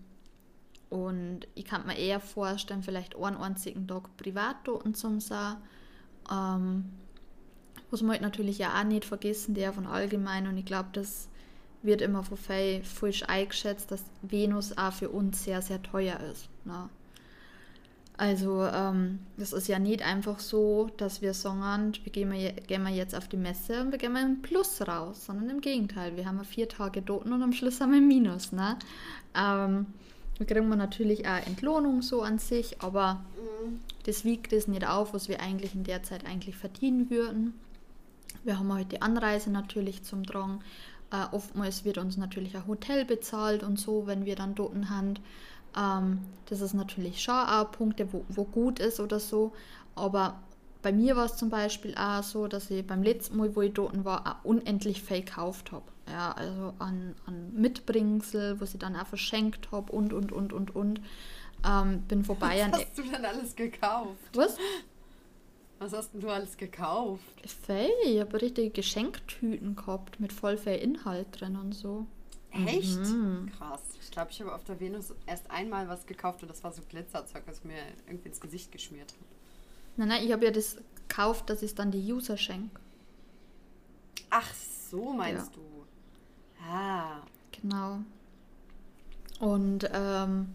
und 0.88 1.49
ich 1.57 1.64
kann 1.64 1.85
mir 1.85 1.99
eher 1.99 2.21
vorstellen, 2.21 2.85
vielleicht 2.85 3.16
einen 3.16 3.37
einzigen 3.37 3.88
Tag 3.88 4.16
privat 4.16 4.57
dort 4.62 4.97
zu 4.97 5.19
sein. 5.19 5.57
Ähm, 6.31 6.85
was 7.90 8.03
man 8.03 8.12
halt 8.12 8.22
natürlich 8.22 8.59
ja 8.59 8.79
auch 8.79 8.85
nicht 8.85 9.05
vergessen 9.05 9.55
der 9.55 9.72
von 9.72 9.87
allgemein. 9.87 10.46
Und 10.46 10.59
ich 10.59 10.64
glaube, 10.64 10.88
das 10.92 11.29
wird 11.83 12.03
immer 12.03 12.22
von 12.22 12.37
falsch 12.37 13.22
eingeschätzt, 13.27 13.90
dass 13.90 14.03
Venus 14.22 14.77
auch 14.77 14.92
für 14.92 15.09
uns 15.09 15.44
sehr, 15.44 15.62
sehr 15.62 15.83
teuer 15.83 16.18
ist. 16.33 16.49
Ne? 16.64 16.88
Also 18.18 18.64
ähm, 18.64 19.18
das 19.37 19.53
ist 19.53 19.68
ja 19.68 19.79
nicht 19.79 20.03
einfach 20.03 20.38
so, 20.38 20.90
dass 20.96 21.20
wir 21.20 21.35
sagen, 21.35 21.92
wir 22.03 22.12
gehen, 22.12 22.33
wir, 22.33 22.53
gehen 22.53 22.83
wir 22.83 22.90
jetzt 22.90 23.14
auf 23.14 23.29
die 23.29 23.37
Messe 23.37 23.83
und 23.83 23.92
wir 23.92 23.99
gehen 23.99 24.12
mal 24.12 24.25
im 24.25 24.40
Plus 24.40 24.81
raus, 24.87 25.27
sondern 25.27 25.51
im 25.51 25.61
Gegenteil, 25.61 26.16
wir 26.16 26.25
haben 26.25 26.42
vier 26.44 26.68
Tage 26.68 27.03
dort 27.03 27.27
und 27.27 27.42
am 27.42 27.53
Schluss 27.53 27.81
haben 27.81 27.92
wir 27.92 27.99
ein 27.99 28.09
Minus. 28.09 28.53
Ne? 28.53 28.79
Ähm, 29.35 29.87
da 30.38 30.44
kriegen 30.44 30.68
wir 30.68 30.77
natürlich 30.77 31.27
auch 31.29 31.46
Entlohnung 31.46 32.01
so 32.01 32.22
an 32.22 32.38
sich, 32.38 32.81
aber 32.81 33.25
mhm. 33.37 33.81
das 34.05 34.25
wiegt 34.25 34.53
es 34.55 34.66
nicht 34.66 34.87
auf, 34.87 35.12
was 35.12 35.29
wir 35.29 35.40
eigentlich 35.40 35.75
in 35.75 35.85
der 35.85 36.03
Zeit 36.03 36.25
eigentlich 36.25 36.57
verdienen 36.57 37.11
würden. 37.11 37.53
Wir 38.47 38.61
haben 38.61 38.73
heute 38.73 38.91
die 38.91 39.03
Anreise 39.03 39.51
natürlich 39.51 40.05
zum 40.05 40.23
Drang. 40.23 40.63
Äh, 41.11 41.35
oftmals 41.35 41.85
wird 41.85 41.99
uns 41.99 42.17
natürlich 42.17 42.57
ein 42.57 42.67
Hotel 42.69 43.05
bezahlt 43.05 43.65
und 43.65 43.77
so, 43.77 44.07
wenn 44.07 44.25
wir 44.25 44.37
dann 44.37 44.55
dort 44.55 44.73
haben. 44.89 45.15
Ähm, 45.77 46.21
das 46.49 46.61
ist 46.61 46.73
natürlich 46.73 47.21
schon 47.21 47.35
auch 47.35 47.73
Punkte, 47.73 48.13
wo, 48.13 48.25
wo 48.29 48.45
gut 48.45 48.79
ist 48.79 49.01
oder 49.01 49.19
so. 49.19 49.53
Aber 49.97 50.41
bei 50.81 50.93
mir 50.93 51.17
war 51.17 51.25
es 51.25 51.37
zum 51.37 51.51
Beispiel 51.51 51.97
auch 51.97 52.23
so, 52.23 52.47
dass 52.47 52.71
ich 52.71 52.87
beim 52.87 53.03
letzten 53.03 53.37
Mal, 53.37 53.57
wo 53.57 53.63
ich 53.63 53.75
dort 53.75 54.05
war, 54.05 54.25
auch 54.25 54.45
unendlich 54.45 55.03
viel 55.03 55.23
gekauft 55.23 55.73
habe. 55.73 55.87
Ja, 56.09 56.31
also 56.31 56.73
an, 56.79 57.17
an 57.27 57.53
Mitbringsel, 57.53 58.61
was 58.61 58.75
ich 58.75 58.79
dann 58.79 58.95
auch 58.95 59.09
verschenkt 59.09 59.73
habe 59.73 59.91
und, 59.91 60.13
und, 60.13 60.31
und, 60.31 60.53
und, 60.53 60.77
und. 60.77 61.01
Ähm, 61.69 62.03
bin 62.03 62.25
vorbei 62.25 62.65
Was 62.71 62.81
hast 62.81 62.99
du 62.99 63.03
denn 63.03 63.25
alles 63.25 63.57
gekauft? 63.57 64.21
Was? 64.35 64.57
Was 65.79 65.93
hast 65.93 66.15
denn 66.15 66.21
du 66.21 66.29
alles 66.31 66.57
gekauft? 66.57 67.23
Fell, 67.65 67.91
ich 68.07 68.21
habe 68.21 68.41
richtige 68.41 68.71
Geschenktüten 68.71 69.77
gehabt 69.77 70.21
mit 70.21 70.33
voll 70.33 70.57
viel 70.57 70.77
Inhalt 70.77 71.27
drin 71.39 71.57
und 71.57 71.73
so. 71.73 72.07
Echt? 72.51 72.99
Mhm. 72.99 73.51
Krass. 73.57 73.83
Ich 74.01 74.11
glaube, 74.11 74.31
ich 74.31 74.41
habe 74.41 74.55
auf 74.55 74.65
der 74.65 74.81
Venus 74.81 75.12
erst 75.27 75.51
einmal 75.51 75.89
was 75.89 76.07
gekauft 76.07 76.43
und 76.43 76.49
das 76.49 76.65
war 76.65 76.73
so 76.73 76.81
Glitzerzeug, 76.89 77.45
das 77.47 77.65
mir 77.65 77.77
irgendwie 78.07 78.29
ins 78.29 78.41
Gesicht 78.41 78.73
geschmiert 78.73 79.12
hat. 79.12 79.19
Nein, 79.99 80.09
nein, 80.09 80.25
ich 80.25 80.33
habe 80.33 80.47
ja 80.47 80.51
das 80.51 80.79
gekauft, 81.09 81.51
dass 81.51 81.62
ich 81.62 81.75
dann 81.75 81.91
die 81.91 82.12
User 82.12 82.37
schenke. 82.37 82.81
Ach, 84.31 84.55
so 84.91 85.12
meinst 85.12 85.53
ja. 85.55 85.61
du. 85.61 86.67
Ah. 86.71 87.21
Genau. 87.61 88.01
Und 89.41 89.89
ähm, 89.93 90.49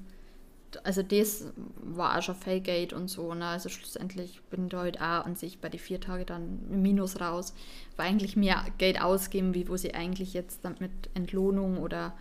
also 0.83 1.03
das 1.03 1.51
war 1.75 2.17
auch 2.17 2.21
schon 2.21 2.35
Failgate 2.35 2.93
und 2.93 3.09
so, 3.09 3.33
ne? 3.33 3.45
Also 3.45 3.69
schlussendlich 3.69 4.41
bin 4.43 4.67
ich 4.67 4.73
heute 4.73 4.99
auch 4.99 5.25
an 5.25 5.35
sich 5.35 5.59
bei 5.59 5.69
den 5.69 5.79
vier 5.79 5.99
Tagen 5.99 6.25
dann 6.25 6.59
im 6.69 6.81
Minus 6.81 7.19
raus. 7.19 7.53
War 7.97 8.05
eigentlich 8.05 8.35
mehr 8.35 8.65
Geld 8.77 9.01
ausgeben, 9.01 9.53
wie 9.53 9.67
wo 9.67 9.77
sie 9.77 9.93
eigentlich 9.93 10.33
jetzt 10.33 10.63
dann 10.63 10.75
mit 10.79 10.91
Entlohnung 11.13 11.77
oder 11.77 12.13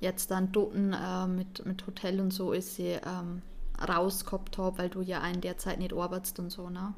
jetzt 0.00 0.30
dann 0.30 0.52
Toten 0.52 0.92
äh, 0.92 1.26
mit, 1.26 1.64
mit 1.66 1.86
Hotel 1.86 2.20
und 2.20 2.32
so 2.32 2.52
ist 2.52 2.76
sie 2.76 2.98
ähm, 3.04 3.42
rausgehabt 3.86 4.58
habe, 4.58 4.78
weil 4.78 4.88
du 4.88 5.00
ja 5.00 5.26
in 5.26 5.40
der 5.40 5.58
Zeit 5.58 5.78
nicht 5.78 5.92
arbeitest 5.92 6.38
und 6.38 6.50
so, 6.50 6.70
ne? 6.70 6.94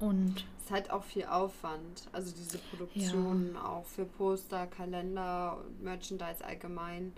Und 0.00 0.44
es 0.58 0.64
ist 0.64 0.70
halt 0.70 0.90
auch 0.90 1.04
viel 1.04 1.24
Aufwand. 1.24 2.08
Also 2.12 2.32
diese 2.36 2.58
Produktion 2.58 3.52
ja. 3.54 3.64
auch 3.64 3.84
für 3.84 4.04
Poster, 4.04 4.66
Kalender, 4.66 5.58
Merchandise 5.80 6.44
allgemein 6.44 7.12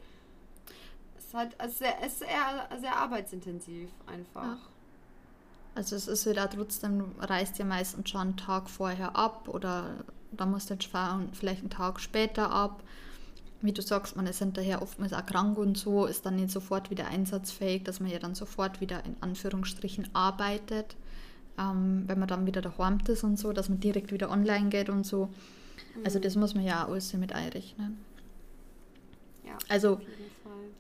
ist 1.27 1.35
halt 1.35 1.57
es 1.59 1.81
ist 1.81 2.23
eher 2.23 2.69
sehr 2.81 2.97
arbeitsintensiv 2.97 3.91
einfach. 4.07 4.43
Ja. 4.43 4.59
Also 5.75 5.97
es 5.97 6.09
ist 6.09 6.27
wieder 6.27 6.43
halt 6.43 6.55
trotzdem, 6.55 7.05
reist 7.21 7.59
ja 7.59 7.65
meistens 7.65 8.09
schon 8.09 8.21
einen 8.21 8.37
Tag 8.37 8.71
vorher 8.71 9.15
ab 9.15 9.49
oder 9.49 9.91
da 10.33 10.47
musst 10.47 10.71
du 10.71 10.75
jetzt 10.75 10.87
fahren, 10.87 11.29
vielleicht 11.33 11.61
einen 11.61 11.71
Tag 11.71 12.01
später 12.01 12.51
ab. 12.51 12.83
Wie 13.61 13.73
du 13.73 13.83
sagst, 13.83 14.17
man 14.17 14.27
ist 14.27 14.39
hinterher 14.39 14.83
oftmals 14.83 15.13
auch 15.13 15.25
krank 15.27 15.59
und 15.59 15.77
so, 15.77 16.07
ist 16.07 16.25
dann 16.25 16.37
nicht 16.37 16.51
sofort 16.51 16.91
wieder 16.91 17.09
einsatzfähig, 17.09 17.85
dass 17.85 18.01
man 18.01 18.11
ja 18.11 18.19
dann 18.19 18.35
sofort 18.35 18.81
wieder 18.81 19.05
in 19.05 19.17
Anführungsstrichen 19.21 20.09
arbeitet. 20.15 20.97
Ähm, 21.59 22.05
wenn 22.07 22.19
man 22.19 22.29
dann 22.29 22.47
wieder 22.47 22.61
daheim 22.61 22.99
ist 23.09 23.25
und 23.25 23.39
so, 23.39 23.53
dass 23.53 23.69
man 23.69 23.81
direkt 23.81 24.13
wieder 24.13 24.31
online 24.31 24.69
geht 24.69 24.89
und 24.89 25.05
so. 25.05 25.31
Also 26.05 26.19
mhm. 26.19 26.23
das 26.23 26.37
muss 26.37 26.55
man 26.55 26.65
ja 26.65 26.85
auch 26.85 26.91
alles 26.91 27.13
mit 27.15 27.33
einrechnen. 27.33 27.99
Ja, 29.45 29.57
also 29.69 30.01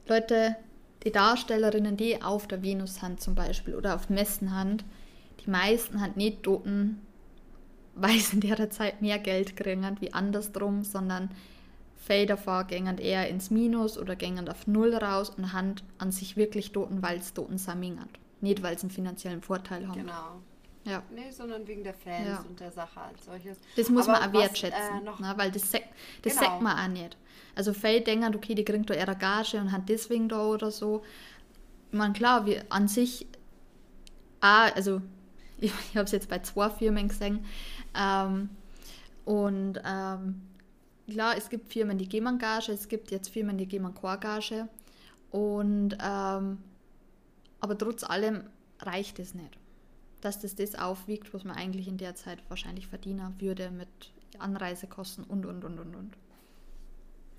Leute, 0.08 0.56
die 1.04 1.12
Darstellerinnen, 1.12 1.96
die 1.96 2.22
auf 2.22 2.46
der 2.46 2.62
Venus 2.62 2.96
sind 2.96 3.20
zum 3.20 3.34
Beispiel 3.34 3.74
oder 3.74 3.94
auf 3.94 4.08
Messen 4.08 4.54
haben, 4.54 4.78
die 5.44 5.50
meisten 5.50 6.00
haben 6.00 6.14
nicht 6.16 6.42
Toten 6.42 7.00
weil 7.96 8.18
sie 8.20 8.36
in 8.36 8.40
der 8.40 8.70
Zeit 8.70 9.02
mehr 9.02 9.18
Geld 9.18 9.56
kriegen 9.56 9.96
wie 10.00 10.12
andersrum, 10.12 10.84
sondern 10.84 11.30
davon 12.28 12.66
gehen 12.68 12.98
eher 12.98 13.28
ins 13.28 13.50
Minus 13.50 13.98
oder 13.98 14.14
gehen 14.14 14.48
auf 14.48 14.68
Null 14.68 14.94
raus 14.94 15.30
und 15.30 15.52
haben 15.52 15.74
an 15.98 16.12
sich 16.12 16.36
wirklich 16.36 16.70
toten, 16.70 17.02
weil 17.02 17.18
es 17.18 17.34
toten 17.34 17.58
Samingen 17.58 18.08
Nicht, 18.40 18.62
weil 18.62 18.78
sie 18.78 18.82
einen 18.82 18.90
finanziellen 18.90 19.42
Vorteil 19.42 19.88
haben. 19.88 20.02
Genau. 20.02 20.40
Ja. 20.86 21.02
Nee, 21.14 21.30
sondern 21.30 21.66
wegen 21.66 21.84
der 21.84 21.92
Fans 21.94 22.26
Ja. 22.26 22.44
und 22.48 22.58
der 22.58 22.70
Sache 22.72 23.00
als 23.00 23.24
solches. 23.24 23.58
Das 23.76 23.90
muss 23.90 24.08
Aber 24.08 24.20
man 24.20 24.30
auch 24.30 24.32
was, 24.34 24.42
wertschätzen, 24.42 25.00
äh, 25.00 25.04
noch- 25.04 25.20
ne? 25.20 25.32
weil 25.36 25.50
das, 25.50 25.70
sag- 25.70 25.82
das 26.22 26.34
Genau. 26.34 26.46
sagt 26.46 26.62
man 26.62 26.78
auch 26.78 26.88
nicht. 26.88 27.16
Also 27.54 27.72
viele 27.74 28.00
denken, 28.00 28.34
okay, 28.34 28.54
die 28.54 28.64
kriegen 28.64 28.86
da 28.86 28.94
ihre 28.94 29.16
Gage 29.16 29.58
und 29.60 29.72
haben 29.72 29.84
deswegen 29.86 30.28
da 30.28 30.44
oder 30.46 30.70
so. 30.70 31.02
Ich 31.92 31.98
meine, 31.98 32.12
klar, 32.14 32.46
wir 32.46 32.64
an 32.70 32.88
sich, 32.88 33.26
auch, 34.40 34.74
also 34.74 35.02
ich, 35.58 35.72
ich 35.90 35.96
habe 35.96 36.04
es 36.06 36.12
jetzt 36.12 36.28
bei 36.28 36.38
zwei 36.40 36.70
Firmen 36.70 37.08
gesehen, 37.08 37.44
ähm, 37.98 38.50
und 39.24 39.80
ähm, 39.84 40.42
klar, 41.10 41.36
es 41.36 41.48
gibt 41.48 41.72
Firmen, 41.72 41.98
die 41.98 42.08
geben 42.08 42.38
Gage, 42.38 42.70
es 42.72 42.86
gibt 42.88 43.10
jetzt 43.10 43.28
Firmen, 43.28 43.58
die 43.58 43.66
geben 43.66 43.92
keine 43.94 44.18
Gage. 44.20 44.68
Und, 45.32 45.94
ähm, 46.00 46.58
aber 47.60 47.76
trotz 47.76 48.04
allem 48.04 48.44
reicht 48.80 49.18
es 49.18 49.34
nicht 49.34 49.58
dass 50.20 50.40
das 50.40 50.54
das 50.54 50.74
aufwiegt, 50.74 51.32
was 51.34 51.44
man 51.44 51.56
eigentlich 51.56 51.88
in 51.88 51.98
der 51.98 52.14
Zeit 52.14 52.38
wahrscheinlich 52.48 52.86
verdienen 52.86 53.34
würde 53.38 53.70
mit 53.70 53.88
Anreisekosten 54.38 55.24
und, 55.24 55.46
und, 55.46 55.64
und, 55.64 55.78
und, 55.78 55.94
und. 55.94 56.12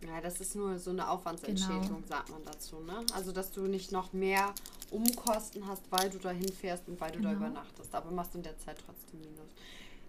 Ja, 0.06 0.22
das 0.22 0.40
ist 0.40 0.56
nur 0.56 0.78
so 0.78 0.92
eine 0.92 1.10
Aufwandsentschädigung, 1.10 1.88
Genau. 2.04 2.08
sagt 2.08 2.30
man 2.30 2.44
dazu. 2.46 2.80
Ne? 2.82 3.04
Also, 3.16 3.32
dass 3.32 3.52
du 3.52 3.62
nicht 3.62 3.92
noch 3.92 4.14
mehr 4.14 4.54
Umkosten 4.92 5.68
hast, 5.68 5.84
weil 5.90 6.10
du 6.12 6.20
da 6.20 6.30
hinfährst 6.30 6.88
und 6.88 7.02
weil 7.02 7.12
du 7.12 7.20
da 7.20 7.34
Genau. 7.34 7.48
übernachtest. 7.48 7.94
Aber 7.96 8.12
machst 8.12 8.36
in 8.36 8.44
der 8.44 8.58
Zeit 8.60 8.78
trotzdem 8.86 9.20
Minus. 9.22 9.50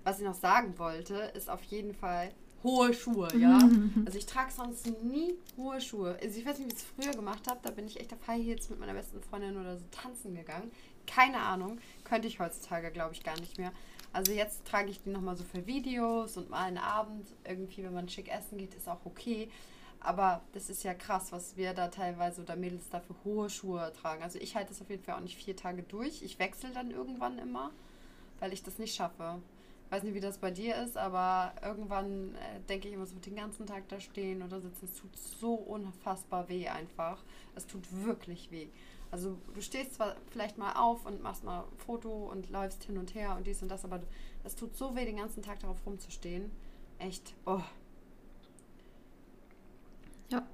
Was 0.05 0.19
ich 0.21 0.27
noch 0.27 0.35
sagen 0.35 0.79
wollte, 0.79 1.15
ist 1.35 1.49
auf 1.49 1.63
jeden 1.65 1.95
Fall 1.95 2.31
hohe 2.63 2.93
Schuhe, 2.93 3.29
ja. 3.39 3.59
Also 4.07 4.19
ich 4.19 4.27
trage 4.27 4.53
sonst 4.53 4.87
nie 5.03 5.35
hohe 5.57 5.81
Schuhe. 5.81 6.19
Also 6.23 6.39
ich 6.39 6.45
weiß 6.45 6.59
nicht, 6.59 6.69
wie 6.71 6.75
ich 6.75 6.81
es 6.81 6.85
früher 6.85 7.13
gemacht 7.15 7.49
habe. 7.49 7.61
Da 7.63 7.71
bin 7.71 7.87
ich 7.87 7.99
echt 7.99 8.13
auf 8.13 8.27
High 8.27 8.45
Heels 8.45 8.69
mit 8.69 8.79
meiner 8.81 8.93
besten 8.95 9.23
Freundin 9.23 9.57
oder 9.59 9.77
so 9.79 9.85
tanzen 9.91 10.35
gegangen. 10.35 10.71
Keine 11.09 11.41
Ahnung. 11.41 11.79
Könnte 12.05 12.29
ich 12.29 12.39
heutzutage, 12.39 12.93
glaube 12.93 13.15
ich, 13.15 13.25
gar 13.25 13.39
nicht 13.41 13.59
mehr. 13.59 13.73
Also 14.13 14.33
jetzt 14.33 14.65
trage 14.67 14.91
ich 14.91 15.03
die 15.03 15.11
nochmal 15.11 15.37
so 15.37 15.45
für 15.45 15.67
Videos 15.67 16.37
und 16.37 16.51
mal 16.51 16.65
einen 16.65 16.79
Abend. 16.79 17.27
Irgendwie, 17.45 17.83
wenn 17.83 17.95
man 17.95 18.09
schick 18.09 18.29
essen 18.31 18.59
geht, 18.59 18.75
ist 18.75 18.89
auch 18.89 19.05
okay. 19.05 19.51
Aber 20.01 20.43
das 20.53 20.71
ist 20.71 20.85
ja 20.85 20.95
krass, 20.95 21.33
was 21.33 21.57
wir 21.57 21.75
da 21.75 21.89
teilweise 21.89 22.43
oder 22.43 22.55
Mädels 22.55 22.89
da 22.89 23.01
für 23.01 23.15
hohe 23.25 23.51
Schuhe 23.51 23.93
tragen. 24.01 24.23
Also 24.23 24.39
ich 24.39 24.55
halte 24.55 24.69
das 24.69 24.81
auf 24.81 24.91
jeden 24.91 25.03
Fall 25.03 25.17
auch 25.17 25.21
nicht 25.21 25.37
vier 25.37 25.57
Tage 25.57 25.83
durch. 25.83 26.23
Ich 26.23 26.39
wechsle 26.39 26.71
dann 26.71 26.91
irgendwann 26.91 27.39
immer, 27.39 27.73
weil 28.39 28.53
ich 28.53 28.63
das 28.63 28.79
nicht 28.79 28.95
schaffe. 28.95 29.41
Weiß 29.91 30.03
nicht, 30.03 30.15
wie 30.15 30.21
das 30.21 30.39
bei 30.39 30.51
dir 30.51 30.77
ist, 30.77 30.99
aber 30.99 31.55
irgendwann 31.63 32.35
äh, 32.35 32.61
denke 32.69 32.89
ich 32.89 32.95
immer 32.95 33.07
so 33.07 33.17
den 33.17 33.37
ganzen 33.37 33.67
Tag 33.67 33.89
da 33.89 33.99
stehen 34.01 34.43
oder 34.43 34.61
sitzen. 34.61 34.85
Es 34.85 34.95
tut 34.95 35.17
so 35.17 35.55
unfassbar 35.55 36.49
weh 36.49 36.69
einfach. 36.69 37.23
Es 37.55 37.67
tut 37.67 37.85
wirklich 38.05 38.51
weh. 38.51 38.69
Also 39.11 39.39
du 39.55 39.63
stehst 39.63 39.95
zwar 39.95 40.17
vielleicht 40.31 40.59
mal 40.59 40.75
auf 40.75 41.07
und 41.07 41.23
machst 41.23 41.43
mal 41.43 41.61
ein 41.61 41.79
Foto 41.79 42.11
und 42.31 42.51
läufst 42.51 42.85
hin 42.85 42.99
und 42.99 43.15
her 43.15 43.35
und 43.37 43.47
dies 43.47 43.63
und 43.63 43.71
das, 43.71 43.85
aber 43.85 44.01
es 44.45 44.55
tut 44.55 44.77
so 44.77 44.95
weh, 44.95 45.07
den 45.07 45.17
ganzen 45.17 45.43
Tag 45.43 45.61
darauf 45.61 45.79
rumzustehen. 45.87 46.51
Echt, 46.99 47.35
oh. 47.47 47.63
Ja. 50.29 50.47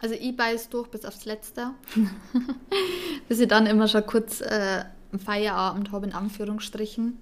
Also 0.00 0.14
ich 0.14 0.36
beiß 0.36 0.68
durch 0.68 0.88
bis 0.88 1.06
aufs 1.06 1.24
Letzte. 1.24 1.70
bis 3.28 3.40
ich 3.40 3.48
dann 3.48 3.66
immer 3.66 3.88
schon 3.88 4.04
kurz 4.04 4.42
äh, 4.42 4.84
Feierabend 5.16 5.92
habe, 5.92 6.06
in 6.06 6.12
Anführungsstrichen. 6.12 7.18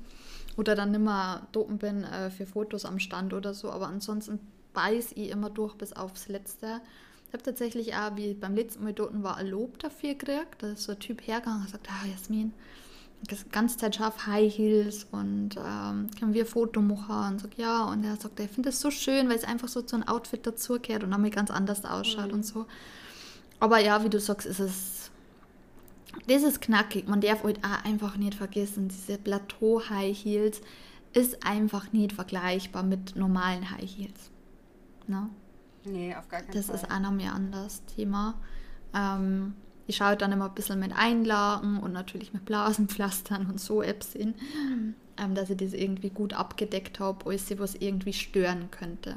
Oder 0.57 0.75
dann 0.75 0.91
nimmer 0.91 1.47
dopen 1.53 1.79
bin 1.79 2.05
äh, 2.05 2.31
für 2.31 2.47
Fotos 2.47 2.85
am 2.85 2.99
Stand 2.99 3.33
oder 3.33 3.55
so. 3.55 3.71
Aber 3.71 3.87
ansonsten 3.87 4.41
beiß 4.73 5.13
ich 5.13 5.31
immer 5.31 5.51
durch 5.51 5.75
bis 5.75 5.93
aufs 5.93 6.29
Letzte. 6.29 6.81
Ich 7.29 7.35
habe 7.35 7.43
tatsächlich 7.43 7.95
auch, 7.95 8.17
wie 8.17 8.35
beim 8.35 8.57
letzten 8.57 8.85
Mal 8.85 8.93
dort 8.93 9.23
war, 9.23 9.37
ein 9.37 9.47
Lob 9.47 9.79
dafür 9.79 10.15
gekriegt. 10.15 10.57
Da 10.63 10.73
ist 10.73 10.83
so 10.83 10.93
ein 10.93 10.99
Typ 10.99 11.27
hergegangen 11.27 11.63
und 11.63 11.71
sagt, 11.71 11.89
ah 11.89 12.07
Jasmin, 12.07 12.53
die 13.23 13.37
ganze 13.51 13.77
Zeit 13.77 13.97
scharf 13.97 14.27
High 14.27 14.53
Heels 14.53 15.07
und 15.11 15.57
ähm, 15.57 16.11
können 16.19 16.33
wir 16.33 16.47
Foto 16.47 16.81
machen? 16.81 17.35
Und 17.35 17.41
sag 17.41 17.59
ja, 17.59 17.85
und 17.85 18.03
er 18.05 18.17
sagt, 18.17 18.41
er 18.41 18.49
findet 18.49 18.73
es 18.73 18.81
so 18.81 18.91
schön, 18.91 19.29
weil 19.29 19.37
es 19.37 19.45
einfach 19.45 19.69
so 19.69 19.83
zu 19.83 19.97
einem 19.97 20.09
Outfit 20.09 20.47
dazugehört 20.47 21.05
und 21.05 21.11
damit 21.11 21.35
ganz 21.35 21.51
anders 21.51 21.85
ausschaut 21.85 22.33
und 22.33 22.45
so. 22.45 22.67
Aber 23.61 23.79
ja, 23.79 24.03
wie 24.05 24.09
du 24.09 24.19
sagst, 24.19 24.47
ist 24.47 24.61
es. 24.61 25.00
Das 26.27 26.43
ist 26.43 26.61
knackig. 26.61 27.09
Man 27.09 27.21
darf 27.21 27.43
halt 27.45 27.65
auch 27.65 27.85
einfach 27.85 28.17
nicht 28.17 28.35
vergessen, 28.35 28.89
diese 28.89 29.19
Plateau 29.19 29.83
High 29.89 30.17
Heels 30.17 30.61
ist 31.13 31.45
einfach 31.45 31.93
nicht 31.93 32.13
vergleichbar 32.13 32.83
mit 32.85 33.17
normalen 33.17 33.71
High 33.71 33.89
Heels. 33.91 34.31
Ne? 35.07 35.31
Nee, 35.85 36.15
auf 36.15 36.29
gar 36.29 36.43
keinen 36.43 36.53
Das 36.53 36.67
Fall. 36.67 36.77
ist 36.77 36.91
auch 36.91 37.01
noch 37.01 37.13
mehr 37.13 37.35
anders 37.35 37.85
Thema. 37.87 38.41
Ähm, 38.95 39.55
ich 39.87 39.97
schaue 39.97 40.17
dann 40.17 40.33
immer 40.33 40.47
ein 40.49 40.55
bisschen 40.55 40.79
mit 40.81 40.93
Einlagen 40.95 41.79
und 41.81 41.93
natürlich 41.93 42.33
mit 42.33 42.45
Blasenpflastern 42.45 43.47
und 43.47 43.61
so 43.61 43.83
Apps 43.83 44.13
hin, 44.13 44.35
ähm, 45.19 45.35
dass 45.35 45.51
ich 45.51 45.57
das 45.59 45.73
irgendwie 45.73 46.11
gut 46.11 46.35
abgedeckt 46.35 47.01
habe, 47.01 47.27
alles, 47.27 47.51
was 47.59 47.75
irgendwie 47.77 48.13
stören 48.13 48.71
könnte. 48.71 49.17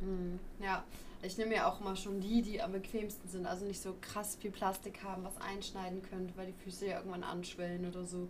Hm, 0.00 0.40
Ja, 0.58 0.84
ich 1.22 1.36
nehme 1.38 1.54
ja 1.54 1.70
auch 1.70 1.80
immer 1.80 1.96
schon 1.96 2.20
die, 2.20 2.42
die 2.42 2.62
am 2.62 2.72
bequemsten 2.72 3.28
sind. 3.28 3.46
Also 3.46 3.64
nicht 3.66 3.80
so 3.82 3.94
krass 4.00 4.36
viel 4.40 4.50
Plastik 4.50 5.02
haben, 5.04 5.24
was 5.24 5.36
einschneiden 5.40 6.02
könnte, 6.02 6.34
weil 6.36 6.46
die 6.46 6.64
Füße 6.64 6.86
ja 6.86 6.98
irgendwann 6.98 7.24
anschwellen 7.24 7.86
oder 7.86 8.04
so. 8.04 8.28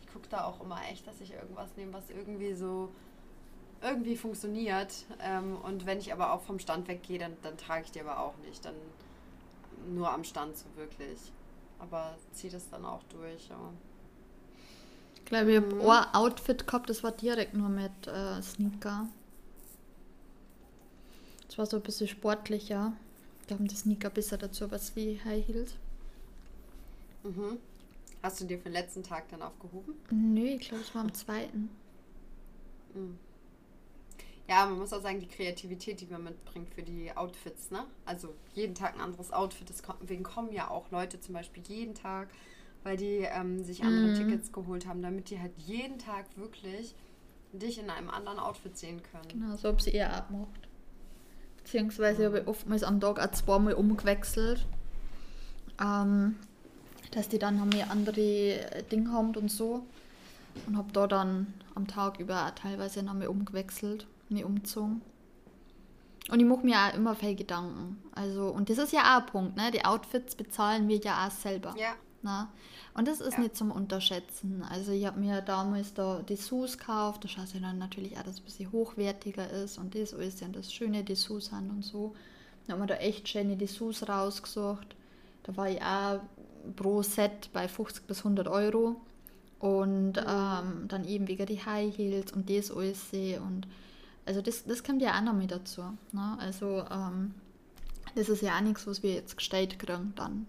Ich 0.00 0.06
gucke 0.12 0.28
da 0.30 0.44
auch 0.44 0.60
immer 0.60 0.78
echt, 0.90 1.06
dass 1.06 1.20
ich 1.20 1.32
irgendwas 1.32 1.68
nehme, 1.76 1.92
was 1.92 2.08
irgendwie 2.10 2.54
so 2.54 2.90
irgendwie 3.82 4.16
funktioniert. 4.16 4.92
Ähm, 5.22 5.56
und 5.62 5.86
wenn 5.86 5.98
ich 5.98 6.12
aber 6.12 6.32
auch 6.32 6.42
vom 6.42 6.58
Stand 6.58 6.88
weggehe, 6.88 7.18
dann, 7.18 7.36
dann 7.42 7.56
trage 7.56 7.84
ich 7.84 7.90
die 7.92 8.00
aber 8.00 8.20
auch 8.20 8.36
nicht. 8.46 8.64
Dann 8.64 8.74
nur 9.94 10.10
am 10.10 10.24
Stand 10.24 10.56
so 10.56 10.66
wirklich. 10.76 11.18
Aber 11.78 12.14
ziehe 12.32 12.52
das 12.52 12.68
dann 12.68 12.84
auch 12.84 13.02
durch. 13.04 13.48
Ja. 13.48 13.56
Ich 15.14 15.24
glaube, 15.24 15.60
Mhm. 15.60 15.80
ein 15.88 16.14
Outfit 16.14 16.66
gehabt, 16.66 16.90
das 16.90 17.02
war 17.02 17.12
direkt 17.12 17.54
nur 17.54 17.68
mit 17.68 18.06
äh, 18.06 18.42
Sneaker. 18.42 19.08
Das 21.50 21.58
war 21.58 21.66
so 21.66 21.76
ein 21.76 21.82
bisschen 21.82 22.08
sportlicher. 22.08 22.94
Da 23.46 23.56
haben 23.56 23.68
die 23.68 23.76
Sneaker 23.76 24.08
besser 24.08 24.38
dazu 24.38 24.70
was 24.70 24.96
wie 24.96 25.20
High 25.22 25.46
Heels. 25.46 25.76
Mhm. 27.22 27.58
Hast 28.22 28.40
du 28.40 28.44
dir 28.46 28.58
für 28.58 28.64
den 28.64 28.74
letzten 28.74 29.02
Tag 29.02 29.28
dann 29.30 29.42
aufgehoben? 29.42 29.94
Nö, 30.10 30.44
ich 30.44 30.68
glaube, 30.68 30.84
es 30.84 30.94
war 30.94 31.02
am 31.02 31.14
zweiten. 31.14 31.70
Mhm. 32.94 33.18
Ja, 34.48 34.66
man 34.66 34.78
muss 34.78 34.92
auch 34.92 35.00
sagen, 35.02 35.20
die 35.20 35.28
Kreativität, 35.28 36.00
die 36.00 36.06
man 36.06 36.24
mitbringt 36.24 36.74
für 36.74 36.82
die 36.82 37.16
Outfits, 37.16 37.70
ne? 37.70 37.84
Also 38.04 38.34
jeden 38.54 38.74
Tag 38.74 38.94
ein 38.94 39.00
anderes 39.00 39.32
Outfit. 39.32 39.68
Deswegen 39.68 40.24
kommen 40.24 40.52
ja 40.52 40.68
auch 40.70 40.90
Leute 40.90 41.20
zum 41.20 41.34
Beispiel 41.34 41.62
jeden 41.68 41.94
Tag, 41.94 42.28
weil 42.82 42.96
die 42.96 43.18
ähm, 43.30 43.62
sich 43.64 43.84
andere 43.84 44.08
Mhm. 44.08 44.14
Tickets 44.14 44.52
geholt 44.52 44.86
haben, 44.86 45.02
damit 45.02 45.30
die 45.30 45.38
halt 45.40 45.52
jeden 45.58 45.98
Tag 45.98 46.26
wirklich 46.36 46.94
dich 47.52 47.78
in 47.78 47.90
einem 47.90 48.10
anderen 48.10 48.38
Outfit 48.40 48.76
sehen 48.76 49.02
können. 49.02 49.28
Genau, 49.28 49.56
so 49.56 49.68
habe 49.68 49.78
ich 49.80 49.94
eher 49.94 50.12
abgemacht. 50.14 50.68
Beziehungsweise 51.62 52.26
habe 52.26 52.40
ich 52.40 52.46
oftmals 52.46 52.82
am 52.82 53.00
Tag 53.00 53.18
auch 53.20 53.32
zweimal 53.32 53.74
umgewechselt. 53.74 54.66
Ähm, 55.80 56.36
dass 57.10 57.28
die 57.28 57.38
dann 57.38 57.56
noch 57.56 57.66
mehr 57.66 57.90
andere 57.90 58.82
Dinge 58.90 59.12
haben 59.12 59.34
und 59.34 59.50
so. 59.50 59.84
Und 60.66 60.76
habe 60.76 60.92
da 60.92 61.06
dann 61.06 61.54
am 61.74 61.86
Tag 61.86 62.18
über 62.18 62.46
auch 62.46 62.50
teilweise 62.50 63.02
noch 63.02 63.14
mehr 63.14 63.30
umgewechselt, 63.30 64.06
mehr 64.28 64.46
umgezogen. 64.46 65.00
Und 66.30 66.38
ich 66.38 66.46
mache 66.46 66.64
mir 66.64 66.76
auch 66.76 66.94
immer 66.94 67.14
viel 67.14 67.34
Gedanken. 67.34 68.02
Also, 68.12 68.48
und 68.48 68.68
das 68.68 68.78
ist 68.78 68.92
ja 68.92 69.00
auch 69.00 69.20
ein 69.20 69.26
Punkt, 69.26 69.56
ne? 69.56 69.70
Die 69.72 69.84
Outfits 69.84 70.36
bezahlen 70.36 70.88
wir 70.88 70.98
ja 70.98 71.26
auch 71.26 71.30
selber. 71.30 71.74
Ja, 71.76 71.94
Na? 72.22 72.52
Und 72.94 73.08
das 73.08 73.20
ist 73.20 73.34
Ja. 73.34 73.40
nicht 73.40 73.56
zum 73.56 73.70
Unterschätzen. 73.70 74.62
Also 74.68 74.92
ich 74.92 75.06
habe 75.06 75.18
mir 75.20 75.40
damals 75.40 75.94
da 75.94 76.20
Dessous 76.22 76.76
gekauft, 76.76 77.24
da 77.24 77.28
schaut 77.28 77.54
ja 77.54 77.60
dann 77.60 77.78
natürlich 77.78 78.16
auch, 78.18 78.22
dass 78.22 78.34
es 78.34 78.40
ein 78.40 78.44
bisschen 78.44 78.72
hochwertiger 78.72 79.48
ist 79.50 79.78
und 79.78 79.94
das 79.94 80.12
alles 80.12 80.40
ja 80.40 80.48
das 80.48 80.72
schöne 80.72 81.02
Dessous 81.02 81.46
sind 81.46 81.70
und 81.70 81.82
so. 81.84 82.14
Dann 82.66 82.74
haben 82.74 82.82
wir 82.82 82.94
da 82.94 83.00
echt 83.00 83.28
schöne 83.28 83.56
Dessous 83.56 84.06
rausgesucht. 84.08 84.94
Da 85.44 85.56
war 85.56 85.70
ich 85.70 85.80
auch 85.82 86.20
pro 86.76 87.02
Set 87.02 87.50
bei 87.52 87.68
50 87.68 88.06
bis 88.06 88.18
100 88.18 88.48
Euro. 88.48 88.96
Und 89.58 90.16
ähm, 90.16 90.88
dann 90.88 91.04
eben 91.06 91.28
wegen 91.28 91.44
die 91.46 91.64
High 91.64 91.94
Heels 91.96 92.32
und 92.32 92.48
das 92.48 92.70
alles 92.70 93.12
und 93.12 93.66
also 94.24 94.40
das, 94.40 94.64
das 94.64 94.82
kommt 94.84 95.02
ja 95.02 95.16
auch 95.18 95.22
noch 95.22 95.34
mit 95.34 95.50
dazu. 95.50 95.82
Ne? 96.12 96.36
Also 96.38 96.84
ähm, 96.90 97.34
das 98.14 98.28
ist 98.30 98.42
ja 98.42 98.56
auch 98.56 98.62
nichts, 98.62 98.86
was 98.86 99.02
wir 99.02 99.12
jetzt 99.14 99.36
gestellt 99.36 99.78
kriegen 99.78 100.12
dann 100.16 100.46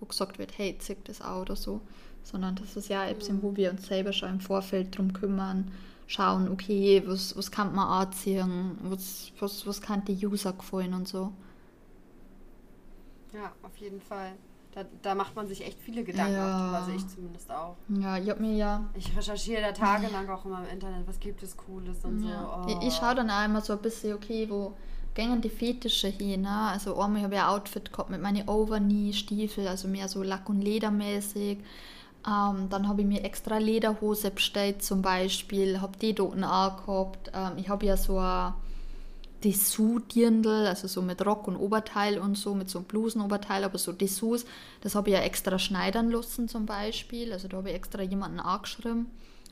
wo 0.00 0.06
gesagt 0.06 0.38
wird, 0.38 0.56
hey, 0.58 0.76
zieh 0.78 0.96
das 1.04 1.20
auch 1.22 1.42
oder 1.42 1.56
so, 1.56 1.80
sondern 2.22 2.56
das 2.56 2.76
ist 2.76 2.88
ja 2.88 3.06
etwas, 3.06 3.30
wo 3.42 3.56
wir 3.56 3.70
uns 3.70 3.86
selber 3.86 4.12
schon 4.12 4.30
im 4.30 4.40
Vorfeld 4.40 4.96
drum 4.96 5.12
kümmern, 5.12 5.70
schauen, 6.06 6.48
okay, 6.50 7.02
was, 7.06 7.36
was 7.36 7.50
kann 7.50 7.74
man 7.74 7.86
anziehen, 7.88 8.78
was, 8.82 9.32
was, 9.40 9.66
was 9.66 9.80
kann 9.80 10.04
die 10.04 10.26
User 10.26 10.52
gefallen 10.52 10.94
und 10.94 11.06
so. 11.08 11.32
ja, 13.32 13.52
auf 13.62 13.76
jeden 13.78 14.00
Fall. 14.00 14.32
Da, 14.72 14.84
da 15.02 15.14
macht 15.14 15.34
man 15.34 15.46
sich 15.48 15.64
echt 15.66 15.80
viele 15.80 16.04
Gedanken 16.04 16.34
Ja. 16.34 16.84
sehe 16.84 16.96
ich 16.96 17.08
zumindest 17.08 17.50
auch. 17.50 17.76
Ja, 17.88 18.18
ich 18.18 18.28
hab 18.28 18.38
mir 18.38 18.54
ja. 18.54 18.88
Ich 18.94 19.16
recherchiere 19.16 19.62
da 19.62 19.72
tagelang 19.72 20.28
auch 20.28 20.44
immer 20.44 20.62
im 20.62 20.68
Internet, 20.68 21.06
was 21.06 21.18
gibt 21.18 21.42
es 21.42 21.56
Cooles 21.56 22.04
und 22.04 22.22
ja. 22.22 22.62
so. 22.64 22.72
Oh. 22.72 22.78
Ich, 22.80 22.88
ich 22.88 22.94
schaue 22.94 23.14
dann 23.14 23.30
auch 23.30 23.44
immer 23.44 23.60
so 23.62 23.72
ein 23.72 23.80
bisschen, 23.80 24.14
okay, 24.14 24.48
wo 24.48 24.76
gängen 25.14 25.40
die 25.40 25.50
Fetische 25.50 26.08
hin. 26.08 26.42
Ne? 26.42 26.50
Also 26.50 26.98
einmal 26.98 27.22
habe 27.22 27.34
ich 27.34 27.40
ein 27.40 27.48
Outfit 27.48 27.92
gehabt 27.92 28.10
mit 28.10 28.22
meinen 28.22 28.48
Overknee-Stiefel, 28.48 29.66
also 29.66 29.88
mehr 29.88 30.08
so 30.08 30.22
Lack- 30.22 30.48
und 30.48 30.60
Ledermäßig. 30.60 31.58
Ähm, 32.26 32.68
dann 32.68 32.88
habe 32.88 33.02
ich 33.02 33.06
mir 33.06 33.24
extra 33.24 33.58
Lederhose 33.58 34.30
bestellt 34.30 34.82
zum 34.82 35.02
Beispiel, 35.02 35.80
habe 35.80 35.98
die 35.98 36.14
dort 36.14 36.34
angehabt. 36.34 37.30
Ähm, 37.32 37.52
ich 37.56 37.68
habe 37.68 37.86
ja 37.86 37.96
so 37.96 38.18
ein 38.18 38.54
Dessous-Dirndl, 39.44 40.66
also 40.66 40.88
so 40.88 41.00
mit 41.00 41.24
Rock 41.24 41.46
und 41.46 41.56
Oberteil 41.56 42.18
und 42.18 42.36
so, 42.36 42.54
mit 42.54 42.68
so 42.68 42.78
einem 42.78 42.86
Blusenoberteil, 42.86 43.64
aber 43.64 43.78
so 43.78 43.92
Dessous, 43.92 44.44
das 44.80 44.94
habe 44.94 45.10
ich 45.10 45.16
ja 45.16 45.22
extra 45.22 45.58
schneidern 45.58 46.10
lassen 46.10 46.48
zum 46.48 46.66
Beispiel. 46.66 47.32
Also 47.32 47.48
da 47.48 47.58
habe 47.58 47.70
ich 47.70 47.76
extra 47.76 48.02
jemanden 48.02 48.40
angeschrieben, 48.40 49.06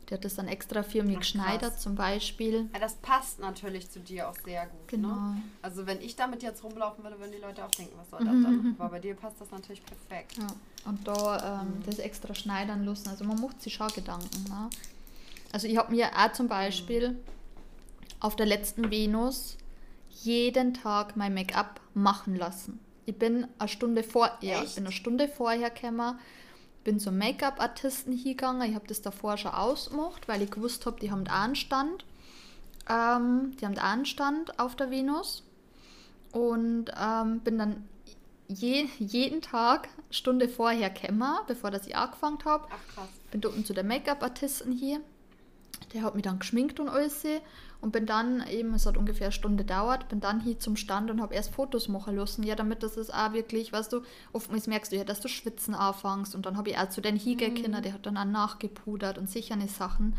der 0.08 0.18
hat 0.18 0.24
das 0.24 0.36
dann 0.36 0.46
extra 0.48 0.82
für 0.82 1.02
mich 1.02 1.18
geschneidert 1.18 1.80
zum 1.80 1.94
Beispiel. 1.96 2.68
Ja, 2.72 2.78
das 2.78 2.94
passt 2.94 3.40
natürlich 3.40 3.90
zu 3.90 3.98
dir 4.00 4.28
auch 4.28 4.36
sehr 4.44 4.66
gut. 4.66 4.88
Genau. 4.88 5.08
Ne? 5.08 5.42
Also 5.62 5.86
wenn 5.86 6.00
ich 6.00 6.14
damit 6.16 6.42
jetzt 6.42 6.62
rumlaufen 6.62 7.02
würde, 7.02 7.18
würden 7.18 7.32
die 7.32 7.40
Leute 7.42 7.64
auch 7.64 7.70
denken, 7.72 7.94
was 7.98 8.10
soll 8.10 8.20
Mhm, 8.20 8.24
das 8.26 8.42
dann? 8.42 8.76
Aber 8.78 8.88
bei 8.90 8.98
dir 9.00 9.14
passt 9.14 9.40
das 9.40 9.50
natürlich 9.50 9.82
perfekt. 9.84 10.36
Ja, 10.38 10.46
und 10.84 11.06
da 11.08 11.62
ähm, 11.62 11.82
das 11.84 11.98
extra 11.98 12.34
schneidern 12.34 12.84
lassen. 12.84 13.08
Also 13.08 13.24
man 13.24 13.40
macht 13.40 13.60
sich 13.62 13.74
schon 13.74 13.88
Gedanken. 13.88 14.44
Ne? 14.48 14.70
Also 15.52 15.66
ich 15.66 15.76
habe 15.76 15.92
mir 15.92 16.08
auch 16.16 16.32
zum 16.32 16.48
Beispiel 16.48 17.18
auf 18.20 18.36
der 18.36 18.46
letzten 18.46 18.90
Venus 18.90 19.56
jeden 20.22 20.72
Tag 20.74 21.16
mein 21.16 21.34
Make-up 21.34 21.80
machen 21.94 22.34
lassen. 22.36 22.80
Ich 23.06 23.16
bin 23.18 23.46
eine 23.58 23.68
Stunde 23.68 24.02
vor, 24.02 24.30
ja, 24.40 24.62
ich 24.62 24.74
bin 24.74 24.84
eine 24.84 24.92
Stunde 24.92 25.28
vorher 25.28 25.70
gekommen, 25.70 26.18
bin 26.86 27.00
zum 27.00 27.18
Make-up-Artisten 27.18 28.12
hingegangen. 28.12 28.70
Ich 28.70 28.76
habe 28.76 28.86
das 28.86 29.02
davor 29.02 29.36
schon 29.36 29.50
ausgemacht, 29.50 30.28
weil 30.28 30.40
ich 30.42 30.52
gewusst 30.52 30.86
habe, 30.86 31.00
die 31.00 31.10
haben 31.10 31.26
einen 31.26 31.56
Stand. 31.56 32.04
Ähm, 32.88 33.56
die 33.56 33.66
haben 33.66 33.76
einen 33.76 34.06
Stand 34.06 34.60
auf 34.60 34.76
der 34.76 34.88
Venus. 34.88 35.42
Und 36.30 36.92
ähm, 36.96 37.40
bin 37.40 37.58
dann 37.58 37.88
je, 38.46 38.86
jeden 39.00 39.42
Tag 39.42 39.88
Stunde 40.10 40.48
vorher 40.48 40.90
gekommen, 40.90 41.36
bevor 41.48 41.72
das 41.72 41.88
ich 41.88 41.96
angefangen 41.96 42.38
habe. 42.44 42.68
Ach 42.70 42.94
krass. 42.94 43.08
Bin 43.32 43.44
unten 43.44 43.64
zu 43.64 43.74
der 43.74 43.82
Make-up-Artisten 43.82 44.70
hier. 44.70 45.00
Der 45.94 46.02
hat 46.02 46.14
mich 46.14 46.24
dann 46.24 46.38
geschminkt 46.38 46.80
und 46.80 46.88
alles. 46.88 47.24
Und 47.80 47.92
bin 47.92 48.06
dann 48.06 48.44
eben, 48.48 48.72
es 48.74 48.86
hat 48.86 48.96
ungefähr 48.96 49.26
eine 49.26 49.32
Stunde 49.32 49.62
gedauert, 49.64 50.08
bin 50.08 50.18
dann 50.20 50.40
hier 50.40 50.58
zum 50.58 50.76
Stand 50.76 51.10
und 51.10 51.20
habe 51.20 51.34
erst 51.34 51.54
Fotos 51.54 51.88
machen 51.88 52.16
lassen. 52.16 52.42
Ja, 52.42 52.54
damit 52.54 52.82
das 52.82 52.96
ist 52.96 53.12
auch 53.12 53.32
wirklich, 53.32 53.72
weißt 53.72 53.92
du, 53.92 54.00
oftmals 54.32 54.66
merkst 54.66 54.92
du 54.92 54.96
ja, 54.96 55.04
dass 55.04 55.20
du 55.20 55.28
schwitzen 55.28 55.74
anfängst. 55.74 56.34
Und 56.34 56.46
dann 56.46 56.56
habe 56.56 56.70
ich 56.70 56.78
auch 56.78 56.88
zu 56.88 57.00
den 57.00 57.16
Hiegekinder, 57.16 57.82
der 57.82 57.92
hat 57.92 58.06
dann 58.06 58.16
auch 58.16 58.24
nachgepudert 58.24 59.18
und 59.18 59.28
sicherne 59.28 59.68
Sachen. 59.68 60.16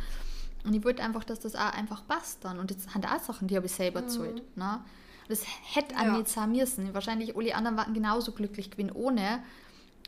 Und 0.63 0.73
ich 0.75 0.83
wollte 0.83 1.01
einfach, 1.03 1.23
dass 1.23 1.39
das 1.39 1.55
auch 1.55 1.73
einfach 1.73 2.05
passt 2.07 2.45
dann. 2.45 2.59
Und 2.59 2.71
jetzt 2.71 2.89
sind 2.91 3.05
auch 3.05 3.19
Sachen, 3.19 3.47
die 3.47 3.55
habe 3.55 3.65
ich 3.65 3.71
selber 3.71 4.01
gezahlt. 4.03 4.43
Ne? 4.55 4.79
Das 5.27 5.41
hätte 5.73 5.95
auch 5.95 6.03
Ja. 6.03 6.17
nicht 6.17 6.29
sein 6.29 6.51
müssen. 6.51 6.93
Wahrscheinlich 6.93 7.35
alle 7.35 7.55
anderen 7.55 7.75
waren 7.77 7.93
genauso 7.93 8.31
glücklich 8.31 8.69
gewesen 8.71 8.91
ohne. 8.91 9.43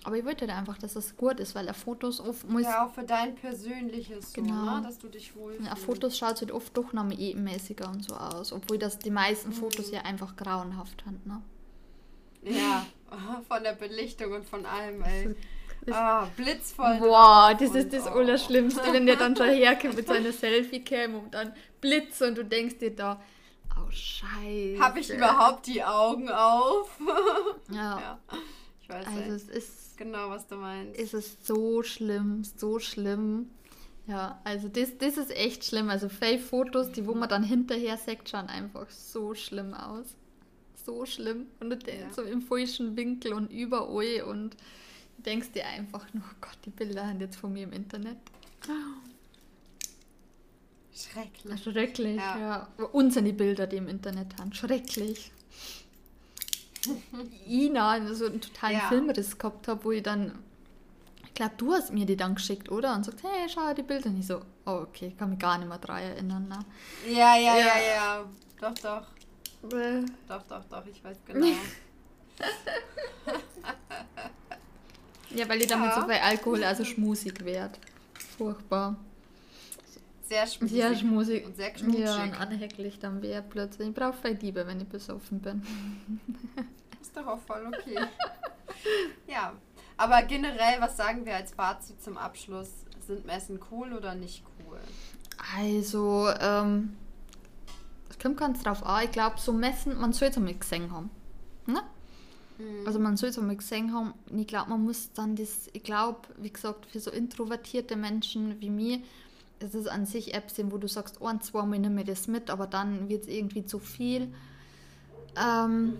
Aber 0.04 0.18
ich 0.18 0.26
wollte 0.26 0.48
halt 0.48 0.58
einfach, 0.58 0.78
dass 0.78 0.94
das 0.94 1.18
gut 1.18 1.40
ist, 1.40 1.56
weil 1.56 1.68
er 1.68 1.74
Fotos 1.74 2.22
oft 2.22 2.48
muss. 2.48 2.64
Ja, 2.64 2.86
auch 2.86 2.94
für 2.94 3.04
dein 3.04 3.36
persönliches, 3.36 4.32
so, 4.34 4.42
Genau. 4.42 4.78
ne? 4.78 4.82
dass 4.84 4.98
du 4.98 5.10
dich 5.10 5.36
wohlfühlst. 5.36 5.68
Ja, 5.68 5.76
Fotos 5.76 6.18
schaut 6.18 6.40
halt 6.40 6.52
oft 6.52 6.76
doch 6.78 6.94
noch 6.94 7.04
mal 7.04 7.20
ebenmäßiger 7.20 7.90
und 7.90 8.04
so 8.04 8.16
aus. 8.16 8.54
Obwohl 8.54 8.78
das 8.78 8.98
die 9.00 9.12
meisten 9.12 9.52
Fotos 9.52 9.92
ja 9.92 10.02
einfach 10.02 10.36
grauenhaft 10.38 11.04
sind. 11.06 11.26
Ne? 11.28 11.42
Ja, 12.44 12.86
von 13.48 13.64
der 13.64 13.74
Belichtung 13.74 14.32
und 14.34 14.46
von 14.46 14.66
allem, 14.66 15.04
ey. 15.04 15.36
Ah, 15.92 16.28
blitzvoll. 16.36 16.98
Boah, 17.00 17.56
das 17.60 17.74
ist 17.74 17.94
das 17.94 18.06
oh. 18.06 18.12
Allerschlimmste, 18.12 18.94
wenn 18.94 19.06
der 19.06 19.16
dann 19.16 19.36
schon 19.38 19.50
herkommt 19.50 19.96
mit 19.96 20.08
seiner 20.08 20.32
Selfie-Cam 20.32 21.16
und 21.16 21.34
dann 21.34 21.54
Blitz 21.82 22.22
und 22.22 22.38
du 22.38 22.46
denkst 22.46 22.78
dir 22.80 22.96
da, 22.96 23.20
oh 23.78 23.90
Scheiße. 23.90 24.78
Habe 24.80 25.00
ich 25.00 25.10
überhaupt 25.10 25.68
die 25.68 25.84
Augen 25.84 26.30
auf? 26.30 26.90
Ja, 27.72 28.00
ja, 28.00 28.20
ich 28.82 28.90
weiß 28.90 29.06
also 29.06 29.20
ey. 29.20 29.30
es 29.30 29.44
ist, 29.50 29.89
genau, 30.00 30.30
was 30.32 30.48
du 30.48 30.56
meinst. 30.56 31.00
es 31.00 31.14
ist 31.14 31.46
so 31.46 31.84
schlimm, 31.84 32.44
so 32.44 32.80
schlimm. 32.80 33.50
Ja, 34.08 34.42
also 34.44 34.68
das, 34.70 34.98
das 34.98 35.18
ist 35.18 35.30
echt 35.36 35.64
schlimm. 35.64 35.90
Also 35.90 36.10
Fake-Fotos, 36.10 36.92
die 36.94 37.06
wo 37.06 37.14
man 37.14 37.30
dann 37.30 37.44
hinterher 37.44 37.96
sagt, 37.98 38.28
schauen 38.30 38.48
einfach 38.48 38.90
so 38.90 39.36
schlimm 39.36 39.76
aus. 39.76 40.08
So 40.84 41.06
schlimm. 41.06 41.46
Und 41.60 41.86
Ja. 41.86 42.12
so 42.12 42.24
im 42.24 42.42
falschen 42.42 42.98
Winkel 42.98 43.34
und 43.34 43.52
überall 43.52 44.24
und 44.24 44.58
denkst 45.20 45.52
dir 45.52 45.68
einfach 45.68 46.12
nur, 46.14 46.24
oh 46.26 46.36
Gott, 46.42 46.58
die 46.66 46.72
Bilder 46.72 47.06
sind 47.08 47.22
jetzt 47.22 47.36
von 47.36 47.54
mir 47.54 47.64
im 47.66 47.74
Internet. 47.74 48.18
Schrecklich. 50.96 51.62
Schrecklich, 51.64 52.18
ja. 52.18 52.68
Ja. 52.78 52.86
Uns 52.86 53.14
sind 53.14 53.26
die 53.26 53.32
Bilder, 53.34 53.68
die 53.68 53.78
im 53.78 53.88
Internet 53.88 54.40
haben. 54.40 54.54
Schrecklich. 54.54 55.32
Ina, 57.48 58.14
so 58.14 58.26
einen 58.28 58.42
totalen 58.42 58.78
Ja. 58.78 58.88
Filmriss 58.88 59.38
gehabt 59.38 59.68
habe, 59.68 59.84
wo 59.84 59.92
ich 59.92 60.04
dann, 60.04 60.38
ich 61.26 61.34
glaube, 61.34 61.54
du 61.58 61.74
hast 61.74 61.92
mir 61.94 62.06
die 62.06 62.16
dann 62.18 62.36
geschickt, 62.36 62.70
oder? 62.72 62.96
Und 62.96 63.06
sagt, 63.06 63.24
hey, 63.24 63.48
schau 63.50 63.74
die 63.74 63.84
Bilder. 63.84 64.10
Und 64.10 64.20
ich 64.20 64.28
so, 64.28 64.42
oh, 64.66 64.72
okay, 64.88 65.08
ich 65.08 65.18
kann 65.18 65.30
mich 65.32 65.40
gar 65.40 65.58
nicht 65.58 65.68
mehr 65.68 65.78
dran 65.78 66.02
erinnern. 66.02 66.48
Ne? 66.48 66.60
Ja, 67.14 67.36
ja, 67.36 67.56
ja, 67.58 67.66
Ja. 67.66 67.82
ja. 67.82 68.26
Doch, 68.62 68.74
doch. 68.76 69.04
Äh, 69.78 70.06
Doch, 70.28 70.42
doch, 70.44 70.64
doch. 70.66 70.86
Ich 70.86 71.04
weiß 71.04 71.18
genau. 71.26 71.48
Ja, 75.32 75.48
weil 75.48 75.62
ich 75.62 75.68
damit 75.68 75.90
Ja. 75.92 75.96
so 76.02 76.08
viel 76.08 76.18
Alkohol, 76.18 76.64
also 76.64 76.84
schmusig 76.84 77.44
werd. 77.46 77.78
Furchtbar. 78.38 78.96
Sehr 80.30 80.46
schmutzig. 80.46 80.78
Sehr 80.78 80.96
schmusig. 80.96 81.46
Und 81.46 81.56
sehr 81.56 81.72
knutschig. 81.72 82.06
Ja, 82.06 82.24
und 82.24 82.40
anhänglich 82.40 83.00
dann 83.00 83.22
wäre 83.24 83.42
plötzlich. 83.42 83.90
Ich 83.90 83.96
brauche 83.96 84.14
viel 84.14 84.38
Liebe, 84.40 84.68
wenn 84.68 84.80
ich 84.80 84.88
besoffen 84.88 85.40
bin. 85.40 85.64
Ist 87.02 87.18
doch 87.18 87.26
auch 87.26 87.40
voll 87.40 87.66
okay. 87.68 87.98
ja. 89.28 89.54
Aber 89.98 90.22
generell, 90.22 90.80
was 90.80 90.96
sagen 90.96 91.26
wir 91.26 91.36
als 91.36 91.52
Fazit 91.52 92.02
zum 92.04 92.18
Abschluss? 92.18 92.70
Sind 93.08 93.26
Messen 93.26 93.60
cool 93.72 93.92
oder 93.94 94.14
nicht 94.14 94.44
cool? 94.60 94.78
Also, 95.58 96.30
ähm, 96.40 96.96
es 98.08 98.20
kommt 98.20 98.38
ganz 98.38 98.62
drauf 98.62 98.86
an. 98.86 99.06
Ich 99.06 99.12
glaube, 99.12 99.40
so 99.40 99.52
Messen, 99.52 100.00
man 100.00 100.14
soll 100.14 100.28
es 100.28 100.38
einmal 100.38 100.54
gesehen 100.54 100.92
haben. 100.92 101.10
Ne? 101.66 101.82
Also 102.86 103.00
man 103.00 103.18
soll 103.18 103.30
es 103.30 103.40
einmal 103.40 103.56
gesehen 103.56 103.94
haben. 103.94 104.14
Und 104.30 104.38
ich 104.38 104.48
glaube, 104.48 104.70
man 104.70 104.84
muss 104.84 105.12
dann 105.14 105.36
das, 105.36 105.70
ich 105.74 105.82
glaube, 105.82 106.20
wie 106.38 106.52
gesagt, 106.52 106.86
für 106.86 107.00
so 107.00 107.10
introvertierte 107.10 107.96
Menschen 107.96 108.62
wie 108.62 108.70
mir, 108.70 109.00
ist 109.60 109.76
es 109.76 109.88
an 109.88 110.06
sich 110.06 110.34
Apps, 110.34 110.56
wo 110.66 110.78
du 110.78 110.88
sagst, 110.88 111.22
ein, 111.22 111.42
zwei 111.42 111.64
Mal 111.64 111.80
nimm 111.80 111.96
mir 111.96 112.06
das 112.06 112.28
mit, 112.28 112.50
aber 112.50 112.68
dann 112.68 113.10
wird 113.10 113.24
es 113.24 113.30
irgendwie 113.30 113.66
zu 113.66 113.80
viel. 113.80 114.34
Ähm, 115.36 115.98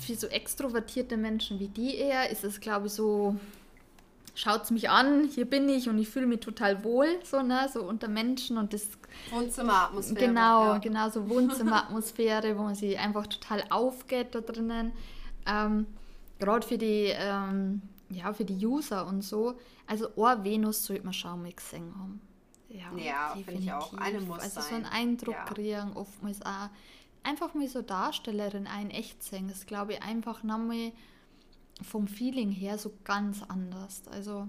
für 0.00 0.14
so 0.14 0.26
extrovertierte 0.26 1.16
Menschen 1.16 1.60
wie 1.60 1.68
die 1.68 1.96
eher 1.96 2.30
ist 2.30 2.44
es, 2.44 2.60
glaube 2.60 2.86
ich, 2.86 2.92
so, 2.92 3.36
schaut's 4.34 4.70
mich 4.70 4.88
an, 4.88 5.24
hier 5.24 5.44
bin 5.44 5.68
ich 5.68 5.88
und 5.88 5.98
ich 5.98 6.08
fühle 6.08 6.26
mich 6.26 6.40
total 6.40 6.84
wohl, 6.84 7.08
so, 7.24 7.42
ne, 7.42 7.68
so 7.72 7.82
unter 7.82 8.08
Menschen 8.08 8.56
und 8.56 8.72
das 8.72 8.86
Wohnzimmeratmosphäre. 9.30 10.26
Genau, 10.26 10.72
ja. 10.72 10.78
genau, 10.78 11.08
so 11.10 11.28
Wohnzimmeratmosphäre, 11.28 12.56
wo 12.56 12.62
man 12.62 12.74
sich 12.74 12.98
einfach 12.98 13.26
total 13.26 13.64
aufgeht 13.70 14.34
da 14.34 14.40
drinnen. 14.40 14.92
Ähm, 15.46 15.86
Gerade 16.38 16.66
für 16.66 16.78
die, 16.78 17.12
ähm, 17.14 17.82
ja, 18.08 18.32
für 18.32 18.44
die 18.44 18.64
User 18.64 19.06
und 19.06 19.22
so. 19.22 19.58
Also 19.86 20.08
eine 20.16 20.42
Venus 20.42 20.84
sollte 20.84 21.04
man 21.04 21.12
schon 21.12 21.42
mal 21.42 21.52
gesehen 21.52 21.92
haben. 21.98 22.20
Ja, 22.70 23.34
finde 23.44 23.60
ich 23.60 23.72
auch. 23.72 23.92
Eine 23.94 24.20
muss 24.20 24.38
Also 24.40 24.60
so 24.60 24.68
sein. 24.68 24.84
einen 24.84 24.86
Eindruck 24.86 25.34
Ja. 25.34 25.44
kriegen, 25.44 25.92
oftmals 25.94 26.40
auch. 26.42 26.68
Einfach 27.22 27.52
mal 27.54 27.68
so 27.68 27.82
Darstellerin 27.82 28.66
ein 28.66 28.90
echt 28.90 29.22
sehen. 29.22 29.48
Das 29.48 29.66
glaube 29.66 29.94
ich 29.94 30.02
einfach 30.02 30.42
nochmal 30.42 30.92
vom 31.82 32.06
Feeling 32.08 32.50
her 32.50 32.78
so 32.78 32.92
ganz 33.04 33.42
anders. 33.48 34.02
Also 34.10 34.48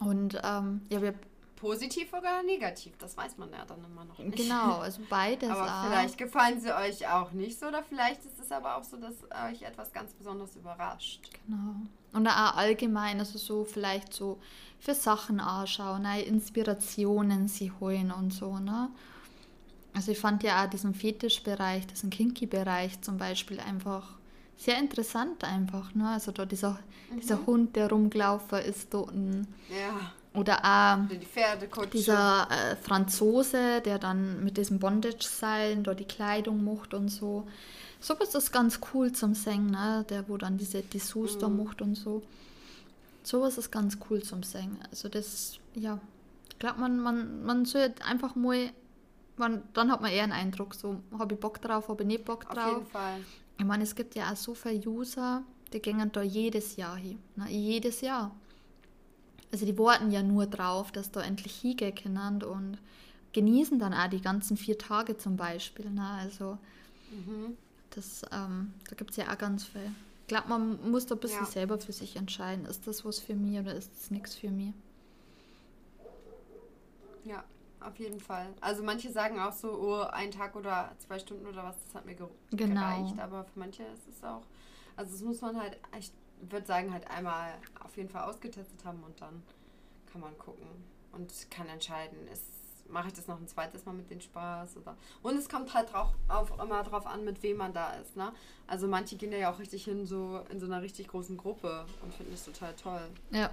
und 0.00 0.38
ähm, 0.42 0.82
ja, 0.90 1.00
wir 1.00 1.14
Positiv 1.56 2.12
oder 2.12 2.42
negativ, 2.42 2.94
das 2.98 3.16
weiß 3.16 3.38
man 3.38 3.50
ja 3.50 3.64
dann 3.64 3.82
immer 3.84 4.04
noch 4.04 4.18
nicht. 4.18 4.36
genau, 4.36 4.78
also 4.80 5.00
beides 5.08 5.48
Aber 5.48 5.62
auch. 5.64 5.84
vielleicht 5.86 6.18
gefallen 6.18 6.60
sie 6.60 6.76
euch 6.76 7.08
auch 7.08 7.30
nicht 7.32 7.58
so, 7.58 7.66
oder 7.68 7.82
vielleicht 7.82 8.22
ist 8.26 8.38
es 8.38 8.52
aber 8.52 8.76
auch 8.76 8.82
so, 8.82 8.98
dass 8.98 9.14
euch 9.50 9.62
etwas 9.62 9.90
ganz 9.92 10.12
Besonderes 10.12 10.56
überrascht. 10.56 11.30
Genau. 11.46 11.76
Und 12.14 12.26
auch 12.28 12.56
allgemein, 12.56 13.18
also 13.18 13.38
so 13.38 13.64
vielleicht 13.64 14.14
so 14.14 14.38
für 14.78 14.94
Sachen 14.94 15.40
anschauen, 15.40 16.02
neue 16.02 16.22
Inspirationen 16.22 17.48
sie 17.48 17.72
holen 17.80 18.10
und 18.10 18.32
so, 18.32 18.58
ne? 18.58 18.88
Also 19.92 20.12
ich 20.12 20.18
fand 20.18 20.42
ja 20.42 20.64
auch 20.64 20.70
diesen 20.70 20.94
Fetischbereich, 20.94 21.86
diesen 21.86 22.10
Kinky-Bereich 22.10 23.00
zum 23.00 23.16
Beispiel 23.16 23.60
einfach 23.60 24.18
sehr 24.56 24.78
interessant 24.78 25.44
einfach, 25.44 25.94
ne? 25.94 26.08
Also 26.08 26.32
da 26.32 26.46
dieser, 26.46 26.78
dieser 27.16 27.44
Hund, 27.46 27.76
der 27.76 27.90
rumgelaufen 27.90 28.58
ist, 28.60 28.92
dort 28.92 29.12
ein, 29.12 29.46
Ja. 29.68 30.12
Oder 30.34 30.64
auch 30.64 31.08
die 31.08 31.90
dieser 31.90 32.48
äh, 32.50 32.76
Franzose, 32.76 33.80
der 33.84 34.00
dann 34.00 34.42
mit 34.42 34.56
diesem 34.56 34.80
Bondage-Seilen 34.80 35.84
da 35.84 35.94
die 35.94 36.06
Kleidung 36.06 36.64
macht 36.64 36.92
und 36.92 37.08
so. 37.08 37.46
Sowas 38.00 38.34
ist 38.34 38.52
ganz 38.52 38.80
cool 38.92 39.12
zum 39.12 39.34
Singen, 39.34 39.70
ne? 39.70 40.04
Der, 40.10 40.28
wo 40.28 40.36
dann 40.36 40.58
diese 40.58 40.82
Dessous 40.82 41.38
da 41.38 41.48
macht 41.48 41.80
und 41.80 41.94
so. 41.94 42.22
Sowas 43.22 43.56
ist 43.58 43.70
ganz 43.70 43.96
cool 44.10 44.22
zum 44.22 44.42
Singen. 44.42 44.78
Also 44.90 45.08
das, 45.08 45.58
ja. 45.74 46.00
Ich 46.50 46.58
glaube, 46.58 46.80
man, 46.80 46.98
man, 46.98 47.44
man 47.44 47.64
sollte 47.64 48.04
einfach 48.04 48.34
mal, 48.34 48.70
man, 49.36 49.62
dann 49.72 49.90
hat 49.90 50.02
man 50.02 50.10
eher 50.10 50.24
einen 50.24 50.32
Eindruck, 50.32 50.74
so, 50.74 50.96
habe 51.18 51.34
ich 51.34 51.40
Bock 51.40 51.62
drauf, 51.62 51.88
habe 51.88 52.02
ich 52.02 52.08
nicht 52.08 52.24
Bock 52.24 52.44
Auf 52.48 52.54
drauf. 52.54 52.72
jeden 52.74 52.86
Fall. 52.86 53.20
Ich 53.56 53.64
meine, 53.64 53.84
es 53.84 53.94
gibt 53.94 54.16
ja 54.16 54.32
auch 54.32 54.36
so 54.36 54.54
viele 54.54 54.86
User, 54.86 55.44
die 55.72 55.80
gehen 55.80 56.10
da 56.12 56.22
jedes 56.22 56.76
Jahr 56.76 56.96
hin. 56.96 57.20
Ne? 57.36 57.46
Jedes 57.48 58.00
Jahr. 58.00 58.34
Also 59.54 59.66
die 59.66 59.78
warten 59.78 60.10
ja 60.10 60.20
nur 60.20 60.46
drauf, 60.46 60.90
dass 60.90 61.12
da 61.12 61.20
endlich 61.20 61.54
hingehen 61.60 62.42
und 62.42 62.76
genießen 63.34 63.78
dann 63.78 63.94
auch 63.94 64.08
die 64.08 64.20
ganzen 64.20 64.56
vier 64.56 64.76
Tage 64.78 65.16
zum 65.16 65.36
Beispiel. 65.36 65.88
Ne? 65.90 66.04
Also 66.04 66.58
Mhm. 67.08 67.56
das, 67.90 68.22
ähm, 68.32 68.72
da 68.90 68.96
gibt 68.96 69.12
es 69.12 69.16
ja 69.16 69.32
auch 69.32 69.38
ganz 69.38 69.62
viel. 69.64 69.92
Ich 70.22 70.26
glaube, 70.26 70.48
man 70.48 70.90
muss 70.90 71.06
da 71.06 71.14
ein 71.14 71.20
bisschen 71.20 71.46
Ja. 71.46 71.52
selber 71.52 71.78
für 71.78 71.92
sich 71.92 72.16
entscheiden, 72.16 72.66
ist 72.66 72.84
das 72.88 73.04
was 73.04 73.20
für 73.20 73.36
mich 73.36 73.60
oder 73.60 73.76
ist 73.76 73.92
das 73.94 74.10
nichts 74.10 74.34
für 74.34 74.50
mich. 74.50 74.72
Ja, 77.24 77.44
auf 77.78 77.96
jeden 78.00 78.18
Fall. 78.18 78.48
Also 78.60 78.82
manche 78.82 79.12
sagen 79.12 79.38
auch 79.38 79.52
so, 79.52 79.70
oh, 79.70 80.00
ein 80.10 80.32
Tag 80.32 80.56
oder 80.56 80.90
zwei 80.98 81.20
Stunden 81.20 81.46
oder 81.46 81.62
was, 81.62 81.76
das 81.86 81.94
hat 81.94 82.06
mir 82.06 82.16
ger 82.16 82.28
Genau. 82.50 82.74
gereicht. 82.74 83.20
Aber 83.20 83.44
für 83.44 83.56
manche 83.60 83.84
ist 83.84 84.08
es 84.08 84.24
auch, 84.24 84.42
also 84.96 85.12
das 85.12 85.22
muss 85.22 85.40
man 85.40 85.56
halt, 85.60 85.78
ich 85.96 86.10
würde 86.40 86.66
sagen, 86.66 86.92
halt 86.92 87.10
einmal 87.10 87.52
auf 87.82 87.96
jeden 87.96 88.08
Fall 88.08 88.28
ausgetestet 88.28 88.84
haben 88.84 89.02
und 89.04 89.20
dann 89.20 89.42
kann 90.10 90.20
man 90.20 90.36
gucken 90.38 90.66
und 91.12 91.32
kann 91.50 91.68
entscheiden, 91.68 92.26
ist, 92.28 92.44
mache 92.88 93.08
ich 93.08 93.14
das 93.14 93.26
noch 93.26 93.40
ein 93.40 93.48
zweites 93.48 93.84
Mal 93.84 93.94
mit 93.94 94.10
den 94.10 94.20
Spaß 94.20 94.76
oder 94.76 94.96
und 95.22 95.36
es 95.36 95.48
kommt 95.48 95.72
halt 95.74 95.94
auf, 95.94 96.12
immer 96.62 96.82
drauf 96.82 97.06
an, 97.06 97.24
mit 97.24 97.42
wem 97.42 97.56
man 97.56 97.72
da 97.72 97.94
ist, 97.94 98.16
ne? 98.16 98.32
Also 98.66 98.86
manche 98.86 99.16
gehen 99.16 99.32
ja 99.32 99.52
auch 99.52 99.58
richtig 99.58 99.84
hin, 99.84 100.06
so 100.06 100.40
in 100.50 100.60
so 100.60 100.66
einer 100.66 100.82
richtig 100.82 101.08
großen 101.08 101.36
Gruppe 101.36 101.86
und 102.02 102.12
finden 102.14 102.32
das 102.32 102.44
total 102.44 102.74
toll. 102.74 103.08
Ja. 103.30 103.50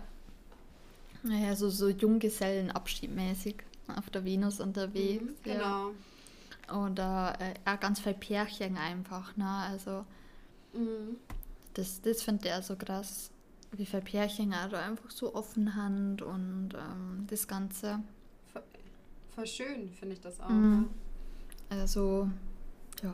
Naja, 1.24 1.56
so, 1.56 1.70
so 1.70 1.88
Junggesellenabschiedmäßig 1.88 3.58
auf 3.96 4.10
der 4.10 4.26
Venus 4.26 4.60
unterwegs. 4.60 5.24
Mhm, 5.24 5.36
ja. 5.46 5.54
genau. 5.54 6.86
Oder 6.86 7.38
äh, 7.39 7.54
auch 7.65 7.80
ganz 7.80 8.00
viel 8.00 8.13
Pärchen 8.13 8.78
einfach, 8.78 9.36
ne? 9.38 9.48
Also 9.48 10.06
Mhm. 10.74 11.17
Das, 11.74 12.02
das 12.02 12.24
finde 12.24 12.48
ich 12.48 12.54
auch 12.54 12.64
so 12.64 12.76
krass, 12.76 13.32
wie 13.72 13.86
viele 13.86 14.02
Pärchen 14.02 14.54
auch 14.54 14.70
da 14.70 14.82
einfach 14.82 15.12
so 15.12 15.34
offen 15.34 15.76
haben 15.76 16.18
und 16.22 16.74
ähm, 16.74 17.28
das 17.28 17.48
Ganze. 17.48 18.00
Voll, 18.52 18.64
voll 19.36 19.48
schön, 19.48 19.92
finde 19.94 20.16
ich 20.16 20.22
das 20.22 20.40
auch. 20.40 20.50
Mhm. 20.50 20.90
Also, 21.70 22.30
ja. 23.02 23.14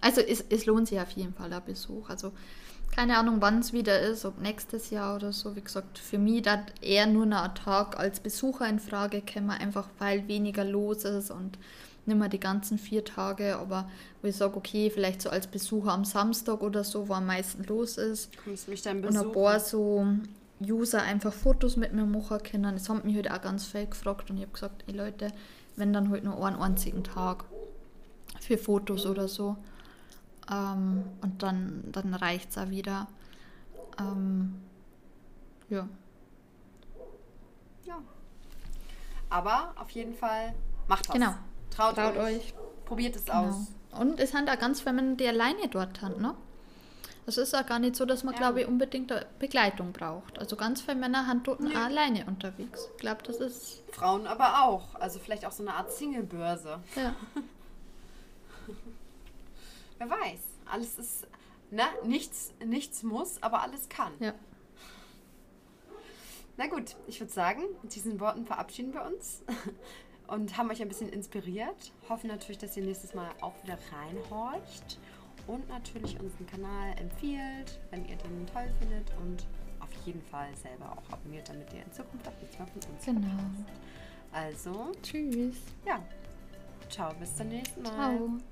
Also 0.00 0.20
es, 0.20 0.44
es 0.50 0.66
lohnt 0.66 0.88
sich 0.88 1.00
auf 1.00 1.10
jeden 1.12 1.32
Fall 1.32 1.52
ein 1.52 1.64
Besuch. 1.64 2.10
Also 2.10 2.32
keine 2.92 3.16
Ahnung, 3.16 3.36
wann 3.40 3.60
es 3.60 3.72
wieder 3.72 4.00
ist, 4.00 4.24
ob 4.26 4.38
nächstes 4.40 4.90
Jahr 4.90 5.16
oder 5.16 5.32
so. 5.32 5.56
Wie 5.56 5.62
gesagt, 5.62 5.98
für 5.98 6.18
mich 6.18 6.42
da 6.42 6.66
eher 6.82 7.06
nur 7.06 7.24
noch 7.24 7.44
ein 7.44 7.54
Tag 7.54 7.98
als 7.98 8.20
Besucher 8.20 8.68
in 8.68 8.78
Frage 8.78 9.22
käme, 9.22 9.54
einfach 9.54 9.88
weil 9.98 10.28
weniger 10.28 10.64
los 10.64 11.04
ist 11.04 11.30
und 11.30 11.58
nicht 12.06 12.18
mehr 12.18 12.28
die 12.28 12.40
ganzen 12.40 12.78
vier 12.78 13.04
Tage. 13.04 13.56
Aber 13.58 13.88
wo 14.20 14.28
ich 14.28 14.36
sage, 14.36 14.56
okay, 14.56 14.90
vielleicht 14.90 15.22
so 15.22 15.30
als 15.30 15.46
Besucher 15.46 15.92
am 15.92 16.04
Samstag 16.04 16.62
oder 16.62 16.84
so, 16.84 17.08
wo 17.08 17.14
am 17.14 17.26
meisten 17.26 17.64
los 17.64 17.96
ist. 17.98 18.30
Kommst 18.44 18.68
mich 18.68 18.82
dann 18.82 18.98
Und 18.98 19.06
ein 19.06 19.12
besuchen? 19.12 19.32
paar 19.32 19.60
so 19.60 20.06
User 20.60 21.02
einfach 21.02 21.32
Fotos 21.32 21.76
mit 21.76 21.92
mir 21.92 22.04
machen 22.04 22.38
können. 22.42 22.74
Das 22.74 22.88
haben 22.88 23.02
mich 23.04 23.16
heute 23.16 23.32
auch 23.34 23.40
ganz 23.42 23.66
viel 23.66 23.86
gefragt 23.86 24.30
und 24.30 24.36
ich 24.36 24.42
habe 24.42 24.52
gesagt, 24.52 24.84
ey 24.86 24.94
Leute, 24.94 25.32
wenn 25.76 25.92
dann 25.92 26.10
heute 26.10 26.26
nur 26.26 26.44
einen 26.46 26.56
einzigen 26.56 27.02
Tag 27.04 27.44
für 28.40 28.58
Fotos 28.58 29.06
oder 29.06 29.28
so. 29.28 29.56
Ähm, 30.50 31.04
und 31.20 31.42
dann, 31.42 31.84
dann 31.92 32.14
reicht 32.14 32.50
es 32.50 32.58
auch 32.58 32.70
wieder. 32.70 33.08
Ähm, 33.98 34.54
ja. 35.68 35.88
Ja. 37.84 37.98
Aber 39.30 39.72
auf 39.76 39.90
jeden 39.90 40.14
Fall 40.14 40.54
macht 40.88 41.08
was. 41.08 41.14
Genau. 41.14 41.34
Traut, 41.74 41.94
Traut 41.96 42.16
euch. 42.16 42.36
euch. 42.36 42.54
Probiert 42.84 43.16
es 43.16 43.24
Genau. 43.26 43.48
aus. 43.48 43.54
Und 43.98 44.20
es 44.20 44.32
sind 44.32 44.48
auch 44.50 44.58
ganz 44.58 44.80
viele 44.80 44.94
Männer, 44.94 45.16
die 45.16 45.26
alleine 45.26 45.68
dort 45.68 46.02
haben, 46.02 46.20
ne? 46.20 46.34
Es 47.24 47.38
ist 47.38 47.54
auch 47.54 47.64
gar 47.64 47.78
nicht 47.78 47.94
so, 47.94 48.04
dass 48.04 48.24
man, 48.24 48.34
Ja. 48.34 48.40
glaube 48.40 48.62
ich, 48.62 48.66
unbedingt 48.66 49.12
Begleitung 49.38 49.92
braucht. 49.92 50.38
Also 50.40 50.56
ganz 50.56 50.80
viele 50.82 50.96
Männer 50.96 51.24
sind 51.28 51.46
dort 51.46 51.60
Nee. 51.60 51.74
alleine 51.74 52.26
unterwegs. 52.26 52.88
Ich 52.96 53.00
glaube, 53.00 53.22
das 53.22 53.36
ist, 53.36 53.84
Frauen 53.92 54.26
aber 54.26 54.64
auch. 54.64 54.96
Also 54.96 55.20
vielleicht 55.20 55.46
auch 55.46 55.52
so 55.52 55.62
eine 55.62 55.72
Art 55.74 55.92
Singlebörse. 55.92 56.80
ja. 56.96 57.14
Wer 59.98 60.10
weiß. 60.10 60.40
Alles 60.66 60.98
ist, 60.98 61.26
ne? 61.70 61.84
Nichts, 62.04 62.52
nichts 62.64 63.02
muss, 63.04 63.40
aber 63.42 63.62
alles 63.62 63.88
kann. 63.88 64.12
Ja. 64.18 64.34
Na 66.56 66.66
gut, 66.66 66.96
ich 67.06 67.20
würde 67.20 67.32
sagen, 67.32 67.62
mit 67.82 67.94
diesen 67.94 68.18
Worten 68.20 68.44
verabschieden 68.46 68.92
wir 68.92 69.04
uns 69.04 69.42
und 70.32 70.56
haben 70.56 70.70
euch 70.70 70.80
ein 70.82 70.88
bisschen 70.88 71.08
inspiriert. 71.10 71.92
Hoffen 72.08 72.28
natürlich, 72.28 72.58
dass 72.58 72.76
ihr 72.76 72.84
nächstes 72.84 73.14
Mal 73.14 73.28
auch 73.40 73.52
wieder 73.62 73.78
reinhorcht 73.92 74.98
und 75.46 75.68
natürlich 75.68 76.18
unseren 76.20 76.46
Kanal 76.46 76.92
empfiehlt, 76.98 77.80
wenn 77.90 78.04
ihr 78.06 78.16
den 78.16 78.46
toll 78.52 78.70
findet 78.80 79.10
und 79.20 79.46
auf 79.80 79.88
jeden 80.06 80.22
Fall 80.22 80.48
selber 80.56 80.92
auch 80.92 81.12
abonniert, 81.12 81.48
damit 81.48 81.72
ihr 81.74 81.82
in 81.84 81.92
Zukunft 81.92 82.26
auch 82.28 82.40
nichts 82.40 82.58
mehr 82.58 82.66
von 82.66 82.82
uns 82.92 83.04
Genau. 83.04 83.20
verpasst. 83.20 83.80
Also, 84.32 84.92
Tschüss. 85.02 85.56
ja. 85.86 86.00
Ciao, 86.88 87.12
bis 87.20 87.36
zum 87.36 87.48
nächsten 87.48 87.82
Mal. 87.82 87.90
Ciao. 88.16 88.51